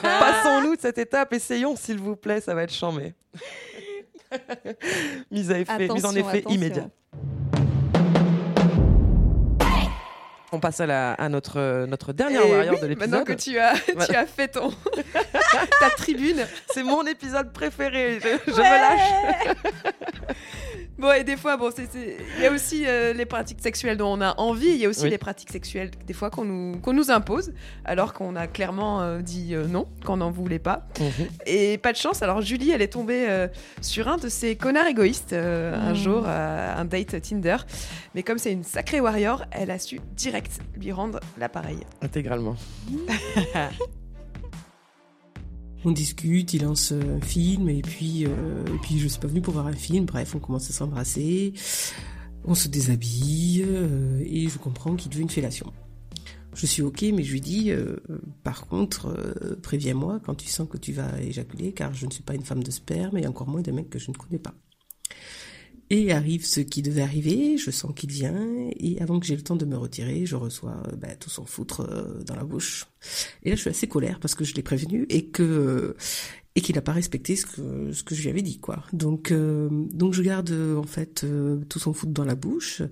[0.01, 1.33] Passons-nous de cette étape.
[1.33, 3.13] Essayons, s'il vous plaît, ça va être chambé.
[5.31, 6.49] mise, à effet, mise en effet attention.
[6.55, 6.89] immédiat.
[10.51, 13.37] On passe à, la, à notre, notre dernière Et warrior oui, de Maintenant l'épisode.
[13.37, 14.19] que tu as, tu Voilà.
[14.21, 14.71] as fait ton
[15.79, 16.45] ta tribune.
[16.73, 18.19] C'est mon épisode préféré.
[18.19, 19.55] Je, je me lâche.
[20.99, 23.95] Bon, et des fois, bon, c'est- c'est- il y a aussi euh, les pratiques sexuelles
[23.97, 24.67] dont on a envie.
[24.67, 25.09] Il y a aussi Oui.
[25.09, 27.53] les pratiques sexuelles, des fois, qu'on nous, qu'on nous impose,
[27.85, 30.87] alors qu'on a clairement euh, dit euh, non, qu'on n'en voulait pas.
[31.45, 33.47] Et pas de chance, alors Julie, elle est tombée euh,
[33.81, 35.95] sur un de ces connards égoïstes euh, un Mm.
[35.95, 37.57] jour, à un date Tinder.
[38.13, 41.79] Mais comme c'est une sacrée warrior, elle a su direct lui rendre l'appareil.
[42.01, 42.55] Intégralement.
[45.85, 49.53] On discute, il lance un film, et puis, euh, puis je suis pas venue pour
[49.53, 50.05] voir un film.
[50.05, 51.53] Bref, on commence à s'embrasser,
[52.43, 55.71] on se déshabille, euh, et je comprends qu'il veut une fellation.
[56.53, 57.95] Je suis ok, mais je lui dis, euh,
[58.43, 59.15] par contre,
[59.61, 62.63] préviens-moi quand tu sens que tu vas éjaculer, car je ne suis pas une femme
[62.63, 64.53] de sperme, et encore moins des mecs que je ne connais pas.
[65.91, 68.47] Et arrive ce qui devait arriver, je sens qu'il vient,
[68.79, 71.45] et avant que j'ai le temps de me retirer, je reçois euh, bah, tout son
[71.45, 72.85] foutre euh, dans la bouche.
[73.41, 75.95] Et là, je suis assez colère parce que je l'ai prévenu et que
[76.55, 78.83] et qu'il n'a pas respecté ce que ce que je lui avais dit, quoi.
[78.93, 82.83] Donc euh, donc je garde en fait euh, tout son foutre dans la bouche.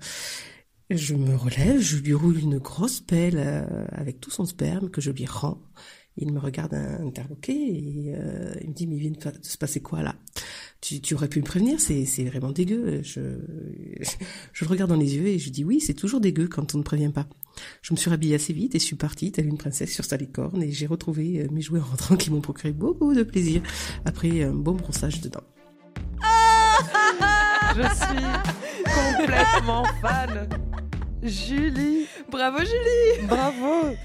[0.89, 3.39] Je me relève, je lui roule une grosse pelle
[3.91, 5.61] avec tout son sperme que je lui rends.
[6.15, 8.15] Il me regarde interloqué et
[8.61, 10.15] il me dit mais il vient de se passer quoi là?
[10.81, 13.01] Tu, tu aurais pu me prévenir, c'est c'est vraiment dégueu.
[13.03, 13.21] Je,
[14.53, 16.79] je le regarde dans les yeux et je dis oui, c'est toujours dégueu quand on
[16.79, 17.27] ne prévient pas.
[17.81, 20.61] Je me suis rhabillée assez vite et suis partie, telle une princesse sur sa licorne,
[20.61, 23.61] et j'ai retrouvé euh, mes jouets en rentrant qui m'ont procuré beaucoup de plaisir
[24.05, 25.43] après un bon brossage dedans.
[27.75, 28.25] Je suis
[28.85, 30.47] complètement fan.
[31.23, 33.95] Julie, Bravo Julie bravo.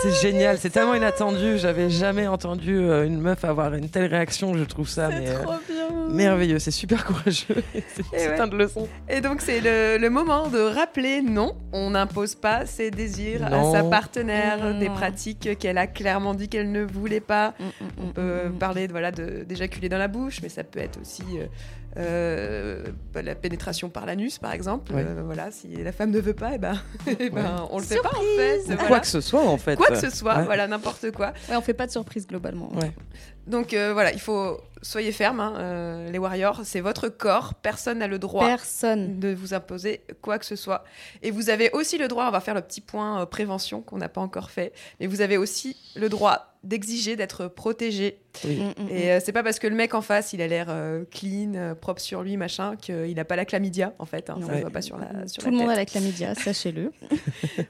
[0.00, 1.58] C'est génial, c'est tellement inattendu.
[1.58, 4.54] J'avais jamais entendu euh, une meuf avoir une telle réaction.
[4.56, 6.08] Je trouve ça mais, euh, Trop bien.
[6.08, 6.58] merveilleux.
[6.58, 7.62] C'est super courageux.
[8.12, 8.48] c'est ouais.
[8.48, 8.88] de leçon.
[9.08, 13.72] Et donc c'est le, le moment de rappeler non, on n'impose pas ses désirs Non.
[13.74, 14.78] à sa partenaire, Non.
[14.78, 17.54] des pratiques qu'elle a clairement dit qu'elle ne voulait pas.
[17.60, 18.58] Mm, mm, On mm, peut mm.
[18.58, 21.46] parler de, voilà, de- d'éjaculer dans la bouche, mais ça peut être aussi euh,
[21.96, 24.92] la pénétration par l'anus, par exemple.
[24.92, 25.04] Ouais.
[25.06, 26.76] Euh, voilà, si la femme ne veut pas, eh ben,
[27.06, 28.58] eh ben, on le fait pas en fait.
[28.66, 28.84] Voilà.
[28.84, 29.76] Quoi que ce soit en fait.
[29.76, 30.44] Quoi que ce soit, Ouais.
[30.44, 31.32] voilà, n'importe quoi.
[31.48, 32.72] Ouais, on fait pas de surprise globalement.
[32.74, 32.92] Ouais.
[33.46, 37.98] Donc euh, voilà, il faut soyez ferme, hein, euh, les warriors, c'est votre corps, personne
[37.98, 39.20] n'a le droit Personne.
[39.20, 40.84] de vous imposer quoi que ce soit.
[41.22, 43.98] Et vous avez aussi le droit, on va faire le petit point euh, prévention qu'on
[43.98, 48.18] n'a pas encore fait, mais vous avez aussi le droit d'exiger d'être protégé.
[48.44, 48.56] Oui.
[48.60, 50.66] Mm, mm, Et euh, c'est pas parce que le mec en face, il a l'air
[50.70, 54.30] euh, clean, euh, propre sur lui, machin, qu'il n'a pas la chlamydia, en fait.
[54.30, 54.52] hein, ça Ouais.
[54.52, 56.92] ne se voit pas sur la, sur Tout la le monde a la chlamydia, sachez-le.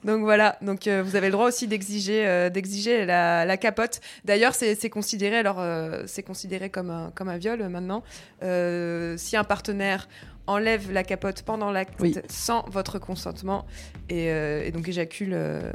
[0.05, 4.01] Donc voilà, donc euh, vous avez le droit aussi d'exiger euh, d'exiger la, la capote.
[4.25, 8.03] D'ailleurs, c'est c'est considéré alors euh, c'est considéré comme un comme un viol maintenant.
[8.43, 10.09] Euh, si un partenaire
[10.47, 12.15] enlève la capote pendant l'acte Oui.
[12.29, 13.65] sans votre consentement
[14.09, 15.73] et, euh, et donc éjacule euh,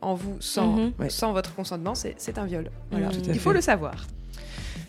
[0.00, 0.92] en vous sans Mhm.
[1.10, 2.70] Sans votre consentement, c'est c'est un viol.
[2.90, 3.08] Voilà.
[3.28, 3.56] Il faut fait.
[3.56, 4.06] le savoir.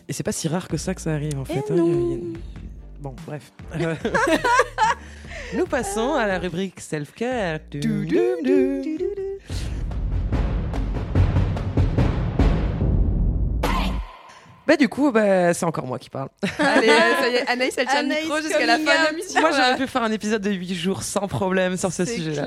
[0.08, 1.64] Et c'est pas si rare que ça que ça arrive en fait.
[1.70, 1.76] Eh hein.
[1.78, 2.40] y a-
[3.00, 3.52] Bon, bref.
[5.58, 7.60] Nous passons à la rubrique self-care.
[14.70, 16.30] Bah du coup, bah, c'est encore moi qui parle.
[16.60, 19.10] Allez, euh, ça y est, Anaïs, elle tient le Anaïs micro jusqu'à la fin de
[19.10, 19.42] l'émission.
[19.42, 22.46] Moi, j'aurais pu faire un épisode de 8 jours sans problème sur ce sujet-là.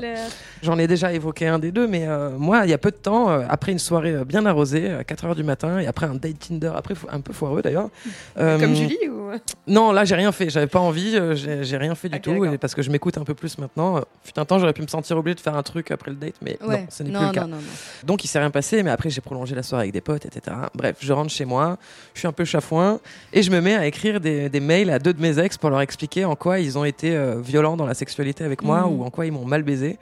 [0.61, 2.95] J'en ai déjà évoqué un des deux, mais euh, moi, il y a peu de
[2.95, 6.15] temps, euh, après une soirée euh, bien arrosée, à 4h du matin, et après un
[6.15, 7.89] date Tinder, après un peu foireux d'ailleurs.
[8.37, 9.31] euh, Comme Julie ou?
[9.67, 10.49] Non, là, j'ai rien fait.
[10.49, 13.33] J'avais pas envie, j'ai rien fait du tout, et parce que je m'écoute un peu
[13.33, 13.99] plus maintenant.
[14.23, 16.35] Fut un temps, j'aurais pu me sentir obligé de faire un truc après le date,
[16.41, 16.77] mais Ouais.
[16.81, 17.41] non, ce n'est non, plus le cas.
[17.41, 17.63] non, non, non.
[18.05, 20.55] Donc il s'est rien passé, mais après j'ai prolongé la soirée avec des potes, etc.
[20.73, 21.77] Bref, je rentre chez moi,
[22.13, 22.99] je suis un peu chafouin,
[23.31, 25.69] et je me mets à écrire des, des mails à deux de mes ex pour
[25.69, 28.99] leur expliquer en quoi ils ont été euh, violents dans la sexualité avec moi Mhm.
[28.99, 29.97] ou en quoi ils m'ont mal baisé.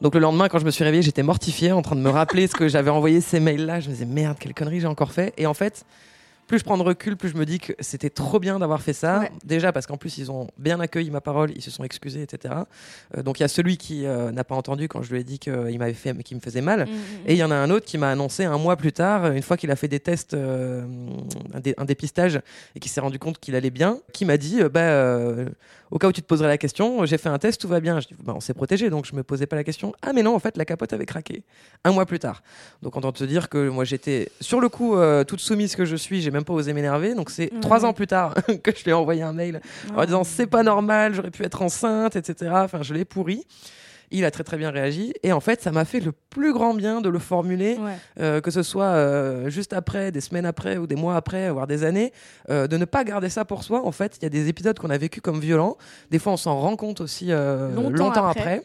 [0.00, 2.46] Donc le lendemain, quand je me suis réveillée, j'étais mortifiée en train de me rappeler
[2.46, 3.80] ce que j'avais envoyé ces mails-là.
[3.80, 5.34] Je me disais merde, quelle connerie j'ai encore fait.
[5.36, 5.84] Et en fait,
[6.48, 8.92] plus je prends de recul, plus je me dis que c'était trop bien d'avoir fait
[8.92, 9.20] ça.
[9.20, 9.30] Ouais.
[9.44, 12.54] Déjà parce qu'en plus ils ont bien accueilli ma parole, ils se sont excusés, etc.
[13.16, 15.24] Euh, donc il y a celui qui euh, n'a pas entendu quand je lui ai
[15.24, 16.80] dit qu'il m'avait fait, qu'il me faisait mal.
[16.86, 16.96] Mm, mm,
[17.28, 19.42] Et il y en a un autre qui m'a annoncé un mois plus tard, une
[19.42, 20.84] fois qu'il a fait des tests, euh,
[21.54, 22.40] un, dé- un dépistage,
[22.74, 25.34] et qui s'est rendu compte qu'il allait bien, qui m'a dit bah,
[25.90, 28.00] au cas où tu te poserais la question, j'ai fait un test, tout va bien.
[28.00, 29.92] Je dis, bah, on s'est protégé, donc je me posais pas la question.
[30.02, 31.42] Ah mais non, en fait, la capote avait craqué.
[31.84, 32.42] Un mois plus tard.
[32.82, 35.96] Donc on te dire que moi j'étais sur le coup euh, toute soumise que je
[35.96, 37.14] suis, j'ai même pas osé m'énerver.
[37.14, 37.60] Donc c'est Ouais.
[37.60, 39.60] trois ans plus tard que je lui ai envoyé un mail
[39.94, 40.06] en Ah.
[40.06, 42.50] disant c'est pas normal, j'aurais pu être enceinte, etc.
[42.54, 43.46] Enfin, je l'ai pourri.
[44.10, 46.74] Il a très très bien réagi et en fait ça m'a fait le plus grand
[46.74, 47.92] bien de le formuler, Ouais.
[48.20, 51.66] euh, que ce soit euh, juste après, des semaines après ou des mois après, voire
[51.66, 52.12] des années,
[52.50, 53.84] euh, de ne pas garder ça pour soi.
[53.84, 55.76] En fait, il y a des épisodes qu'on a vécu comme violents.
[56.10, 58.40] Des fois on s'en rend compte aussi Longtemps longtemps, après.
[58.40, 58.62] après.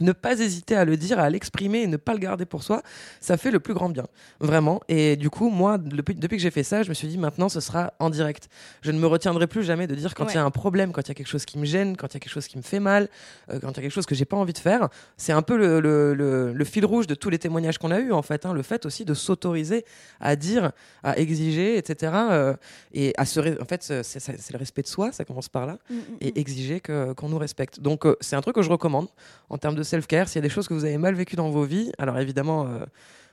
[0.00, 2.82] Ne pas hésiter à le dire, à l'exprimer et ne pas le garder pour soi,
[3.20, 4.06] ça fait le plus grand bien,
[4.40, 4.80] vraiment.
[4.88, 7.48] Et du coup, moi, depuis, depuis que j'ai fait ça, je me suis dit maintenant,
[7.48, 8.48] ce sera en direct.
[8.82, 11.02] Je ne me retiendrai plus jamais de dire quand il y a un problème, quand
[11.02, 12.56] il y a quelque chose qui me gêne, quand il y a quelque chose qui
[12.58, 13.08] me fait mal,
[13.50, 14.88] euh, quand il y a quelque chose que j'ai pas envie de faire.
[15.16, 17.98] C'est un peu le, le- le- le fil rouge de tous les témoignages qu'on a
[17.98, 18.46] eu en fait.
[18.46, 19.84] hein, le fait aussi de s'autoriser
[20.20, 20.72] à dire,
[21.02, 22.12] à exiger, etc.
[22.30, 22.54] euh,
[22.92, 25.94] et à se, en fait, c'est le respect de soi, ça commence par là Mm,
[25.94, 26.32] mm, et mm.
[26.36, 27.80] exiger qu'on nous respecte.
[27.80, 29.08] Donc euh, c'est un truc que je recommande
[29.50, 30.28] en termes de self-care.
[30.28, 32.66] S'il y a des choses que vous avez mal vécues dans vos vies, alors évidemment,
[32.66, 32.84] euh,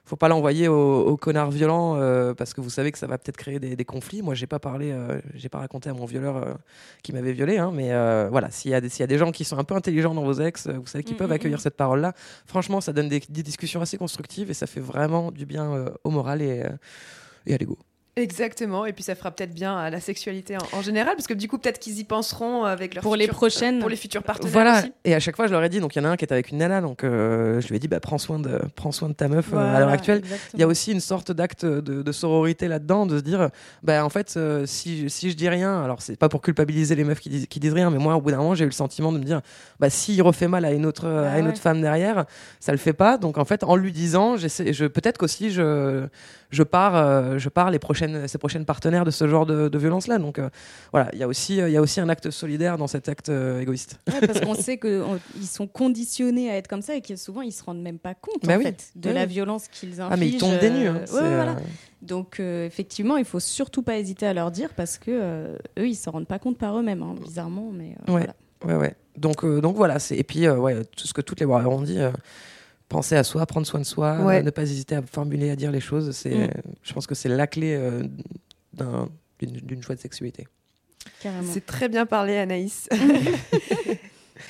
[0.08, 3.18] faut pas l'envoyer aux, aux connards violents euh, parce que vous savez que ça va
[3.18, 4.22] peut-être créer des, des conflits.
[4.22, 6.54] Moi, j'ai pas parlé, euh, j'ai pas raconté à mon violeur euh,
[7.02, 7.90] qui m'avait violé, hein, mais
[8.30, 10.14] voilà, s'il y, a des- s'il y a des gens qui sont un peu intelligents
[10.14, 12.14] dans vos ex, vous savez qu'ils peuvent accueillir cette parole-là.
[12.46, 16.10] Franchement, ça donne des, des discussions assez constructives et ça fait vraiment du bien au
[16.12, 16.64] moral et,
[17.48, 17.78] et à l'ego.
[18.18, 21.34] Exactement, et puis ça fera peut-être bien à la sexualité en, en général, parce que
[21.34, 23.80] du coup, peut-être qu'ils y penseront avec leurs Pour les futurs- prochaines.
[23.80, 24.94] pour les futurs partenaires Voilà, aussi.
[25.04, 26.24] et à chaque fois je leur ai dit, donc il y en a un qui
[26.24, 28.94] est avec une nana, donc euh, je lui ai dit, bah, prends, soin de, prends
[28.94, 30.22] soin de ta meuf euh, à l'heure actuelle.
[30.54, 33.50] Il y a aussi une sorte d'acte de, de sororité là-dedans, de se dire,
[33.84, 37.04] bah, en fait, euh, si, si je dis rien, alors c'est pas pour culpabiliser les
[37.04, 38.72] meufs qui disent, qui disent rien, mais moi, au bout d'un moment, j'ai eu le
[38.72, 39.42] sentiment de me dire,
[39.82, 41.52] bah, s'il refait mal à une autre, à Bah une ouais.
[41.52, 42.24] autre femme derrière,
[42.62, 43.18] ça le fait pas.
[43.18, 46.08] Donc, en fait, en lui disant, je, peut-être qu'aussi, je,
[46.56, 49.78] je pars, euh, je pars les prochaines, ces prochaines partenaires de ce genre de, de
[49.78, 50.18] violence-là.
[50.18, 50.50] Donc, euh,
[50.92, 53.30] voilà, il y a aussi, euh, y a aussi un acte solidaire dans cet acte
[53.30, 54.00] euh, égoïste.
[54.12, 55.04] Ouais, parce qu'on sait qu'ils
[55.48, 58.44] sont conditionnés à être comme ça et que souvent ils se rendent même pas compte
[58.46, 58.64] Bah en oui.
[58.64, 60.10] fait, de Oui, la violence qu'ils infligent.
[60.12, 60.88] Ah, mais ils tombent des nues.
[60.88, 61.02] hein.
[61.14, 61.56] euh, ouais, voilà.
[62.02, 66.12] Donc effectivement, il faut surtout pas hésiter à leur dire parce que eux ils s'en
[66.12, 67.72] rendent pas compte par eux-mêmes, hein, bizarrement.
[67.74, 68.26] Mais Ouais.
[68.26, 68.36] voilà.
[68.66, 68.96] Ouais, ouais.
[69.18, 69.98] Donc, donc voilà.
[70.12, 72.00] Et puis, ouais, tout ce que toutes les warriors ont dit,
[72.90, 74.40] penser à soi, prendre soin de soi, Ouais.
[74.40, 76.12] euh, ne pas hésiter à formuler, à dire les choses.
[76.12, 76.52] C'est, Mm.
[76.84, 78.04] Je pense que c'est la clé euh,
[78.74, 79.10] d'un-
[79.40, 80.48] d'une, d'une chouette sexualité.
[81.22, 81.52] Carrément.
[81.52, 82.88] C'est très bien parlé, Anaïs.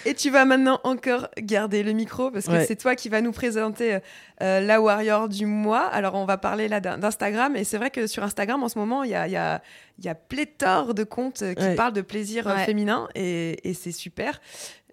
[0.08, 2.66] Et tu vas maintenant encore garder le micro parce que Ouais.
[2.66, 4.00] c'est toi qui vas nous présenter
[4.42, 5.86] euh, la Warrior du mois.
[5.86, 7.56] Alors, on va parler là d'In- d'Instagram.
[7.56, 9.62] Et c'est vrai que sur Instagram, en ce moment, il y a, il y a-
[10.04, 11.76] y a pléthore de comptes euh, qui Ouais.
[11.76, 12.66] parlent de plaisir euh, Ouais.
[12.66, 14.42] féminin et, et c'est super.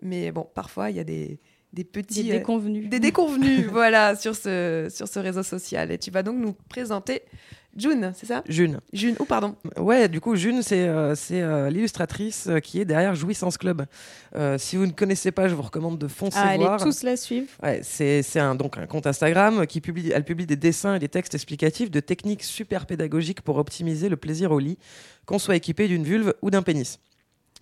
[0.02, 1.38] Mais bon, parfois, il y a des,
[1.72, 2.24] des petits.
[2.24, 2.88] Des euh, déconvenus.
[2.88, 5.90] des déconvenus voilà, sur, ce, sur ce réseau social.
[5.90, 7.22] Et tu vas donc nous présenter
[7.74, 8.42] June, c'est ça?
[8.48, 8.80] June.
[8.92, 9.56] June, ou pardon.
[9.78, 13.86] Ouais, du coup, June, c'est, euh, c'est euh, l'illustratrice euh, qui est derrière Jouissance Club.
[14.36, 16.82] Euh, si vous ne connaissez pas, je vous recommande de foncer Ah, allez voir.
[16.82, 17.46] tous la suivre.
[17.62, 20.98] Ouais, c'est c'est un, donc un compte Instagram qui publie, elle publie des dessins et
[20.98, 24.76] des textes explicatifs de techniques super pédagogiques pour optimiser le plaisir au lit,
[25.24, 26.98] qu'on soit équipé d'une vulve ou d'un pénis.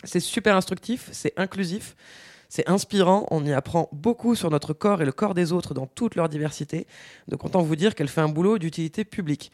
[0.03, 1.95] C'est super instructif, c'est inclusif,
[2.51, 5.87] c'est inspirant, on y apprend beaucoup sur notre corps et le corps des autres dans
[5.87, 6.87] toute leur diversité.
[7.29, 9.53] Donc autant vous dire qu'elle fait un boulot d'utilité publique.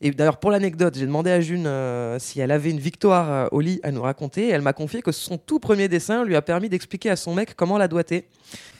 [0.00, 3.46] Et d'ailleurs, pour l'anecdote, j'ai demandé à June euh, si elle avait une victoire euh,
[3.50, 4.46] au lit à nous raconter.
[4.46, 7.34] Et elle m'a confié que son tout premier dessin lui a permis d'expliquer à son
[7.34, 8.28] mec comment la doigter.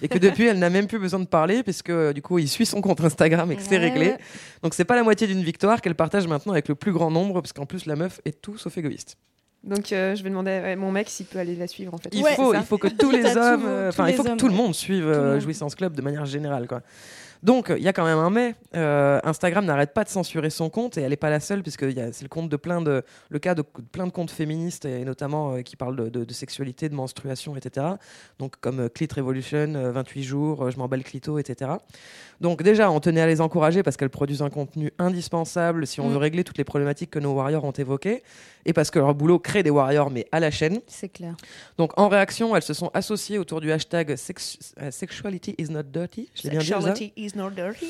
[0.01, 2.49] Et que depuis, elle n'a même plus besoin de parler, puisque euh, du coup, il
[2.49, 4.15] suit son compte Instagram et que c'est réglé.
[4.63, 7.41] Donc, c'est pas la moitié d'une victoire qu'elle partage maintenant avec le plus grand nombre,
[7.41, 9.17] parce qu'en plus, la meuf est tout sauf égoïste.
[9.65, 12.11] Donc euh, je vais demander à mon mec s'il peut aller la suivre en fait.
[12.13, 14.37] Il, Ouais, faut, il faut que tous les hommes, euh, enfin, il faut que hommes,
[14.37, 15.41] tout le monde suive euh, monde.
[15.41, 16.81] Jouissance Club de manière générale, quoi.
[17.41, 18.57] Donc, il y a quand même un mais.
[18.75, 21.85] Euh, Instagram n'arrête pas de censurer son compte et elle n'est pas la seule, puisque
[21.93, 25.05] c'est le compte de plein de, le cas de, de plein de comptes féministes et
[25.05, 27.87] notamment euh, qui parlent de, de- de sexualité, de menstruation, etc.
[28.41, 31.71] Donc, comme euh, Clit Revolution, euh, 28 jours, euh, je m'emballe clito, etc.
[32.41, 36.09] Donc, déjà, on tenait à les encourager parce qu'elles produisent un contenu indispensable si on
[36.09, 36.13] Mm.
[36.13, 38.25] veut régler toutes les problématiques que nos warriors ont évoquées
[38.67, 40.81] et parce que leur boulot crée des warriors, mais à la chaîne.
[40.87, 41.35] C'est clair.
[41.79, 45.85] Donc en réaction, elles se sont associées autour du hashtag sex- euh, Sexuality is not
[45.85, 46.29] dirty.
[46.35, 47.87] Je l'ai bien dit, Elsa is not dirty.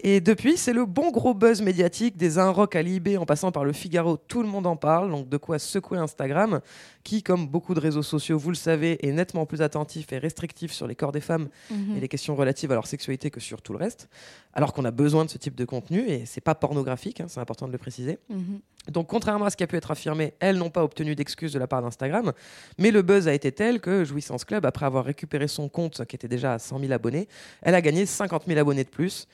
[0.00, 3.52] Et depuis, c'est le bon gros buzz médiatique des un rock à l'IB en passant
[3.52, 4.16] par le Figaro.
[4.18, 6.60] Tout le monde en parle, donc de quoi secouer Instagram,
[7.04, 10.72] qui, comme beaucoup de réseaux sociaux, vous le savez, est nettement plus attentif et restrictif
[10.72, 11.96] sur les corps des femmes Mhm.
[11.96, 14.08] et les questions relatives à leur sexualité que sur tout le reste.
[14.52, 17.40] Alors qu'on a besoin de ce type de contenu et c'est pas pornographique, hein, c'est
[17.40, 18.18] important de le préciser.
[18.28, 18.60] Mhm.
[18.90, 21.58] Donc, contrairement à ce qui a pu être affirmé, elles n'ont pas obtenu d'excuses de
[21.58, 22.32] la part d'Instagram,
[22.78, 26.16] mais le buzz a été tel que Jouissance Club, après avoir récupéré son compte qui
[26.16, 27.26] était déjà à 100 000 abonnés,
[27.62, 29.26] elle a gagné 50 000 abonnés de plus.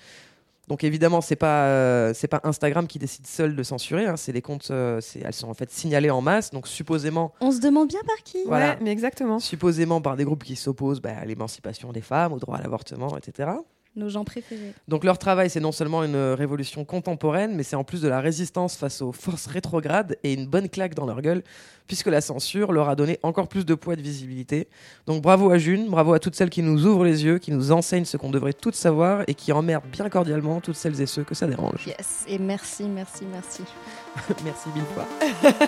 [0.71, 4.07] Donc évidemment, c'est pas euh, c'est pas Instagram qui décide seul de censurer.
[4.07, 6.53] hein, c'est les comptes, euh, c'est- elles sont en fait signalées en masse.
[6.53, 8.39] Donc supposément, On se demande bien par qui.
[8.47, 8.71] Voilà.
[8.71, 9.41] Ouais, mais exactement.
[9.41, 13.19] supposément par des groupes qui s'opposent bah, à l'émancipation des femmes, au droit à l'avortement,
[13.19, 13.51] etc.
[13.97, 14.73] Nos gens préférés.
[14.87, 18.21] Donc leur travail, c'est non seulement une révolution contemporaine, mais c'est en plus de la
[18.21, 21.43] résistance face aux forces rétrogrades et une bonne claque dans leur gueule,
[21.89, 24.69] puisque la censure leur a donné encore plus de poids et de visibilité.
[25.07, 27.73] Donc bravo à June, bravo à toutes celles qui nous ouvrent les yeux, qui nous
[27.73, 31.25] enseignent ce qu'on devrait toutes savoir et qui emmerdent bien cordialement toutes celles et ceux
[31.25, 31.87] que ça dérange.
[31.87, 32.25] Yes.
[32.29, 33.63] Et merci, merci, merci.
[34.45, 35.07] Merci mille fois.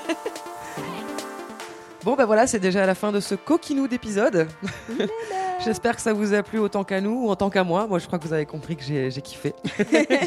[2.04, 4.48] Bon bah voilà, c'est déjà la fin de ce coquinou d'épisode.
[5.64, 7.86] J'espère que ça vous a plu autant qu'à nous ou en tant qu'à moi.
[7.86, 9.54] Moi, je crois que vous avez compris que j'ai kiffé.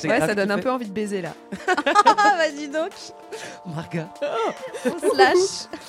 [0.06, 1.34] Ouais, ça donne un peu envie de baiser là.
[2.06, 2.92] Ah, vas-y donc.
[3.66, 4.08] Marga.
[4.86, 5.80] On se lâche.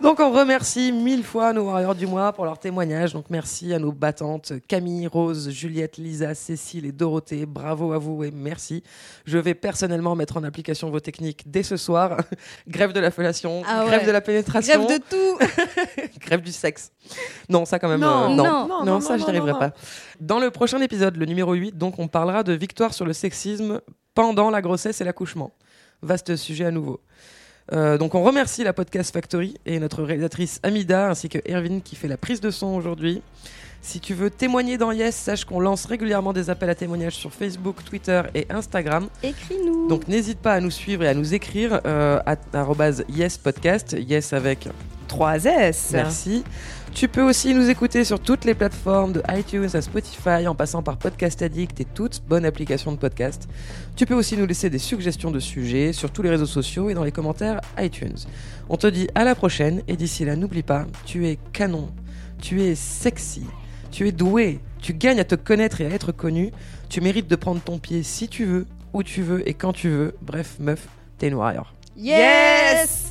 [0.00, 3.12] Donc on remercie mille fois nos warriors du mois pour leur témoignage.
[3.14, 7.46] Donc merci à nos battantes Camille, Rose, Juliette, Lisa, Cécile et Dorothée.
[7.46, 8.84] Bravo à vous et merci.
[9.24, 12.16] Je vais personnellement mettre en application vos techniques dès ce soir.
[12.68, 14.06] grève de la fellation, Ah grève ouais.
[14.06, 16.18] de la pénétration, Grève de tout.
[16.20, 16.92] grève du sexe.
[17.48, 18.00] Non, ça quand même.
[18.00, 19.58] Non, euh, non, non, non, non, non, ça non, je n'y arriverai non.
[19.58, 19.72] pas.
[20.20, 23.80] Dans le prochain épisode, le numéro 8, donc on parlera de victoire sur le sexisme
[24.14, 25.52] pendant la grossesse et l'accouchement.
[26.02, 27.00] Vaste sujet à nouveau.
[27.72, 31.96] Euh, donc on remercie la Podcast Factory et notre réalisatrice Amida ainsi que Erwin qui
[31.96, 33.22] fait la prise de son aujourd'hui.
[33.80, 37.32] Si tu veux témoigner dans Yes, sache qu'on lance régulièrement des appels à témoignages sur
[37.32, 39.08] Facebook, Twitter et Instagram.
[39.22, 39.86] Écris-nous.
[39.88, 43.96] Donc n'hésite pas à nous suivre et à nous écrire euh, à arobase Yes Podcast,
[43.98, 44.68] Yes avec
[45.06, 45.90] 3 S.
[45.92, 46.44] Merci.
[46.94, 50.82] Tu peux aussi nous écouter sur toutes les plateformes de iTunes à Spotify en passant
[50.82, 53.48] par Podcast Addict et toute bonne application de podcast.
[53.94, 56.94] Tu peux aussi nous laisser des suggestions de sujets sur tous les réseaux sociaux et
[56.94, 58.16] dans les commentaires iTunes.
[58.68, 61.88] On te dit à la prochaine et d'ici là n'oublie pas, tu es canon,
[62.40, 63.44] tu es sexy,
[63.92, 66.50] tu es doué, tu gagnes à te connaître et à être connu,
[66.88, 69.88] tu mérites de prendre ton pied si tu veux, où tu veux et quand tu
[69.88, 70.16] veux.
[70.20, 71.72] Bref, meuf, t'es une warrior.
[71.96, 73.07] Yes.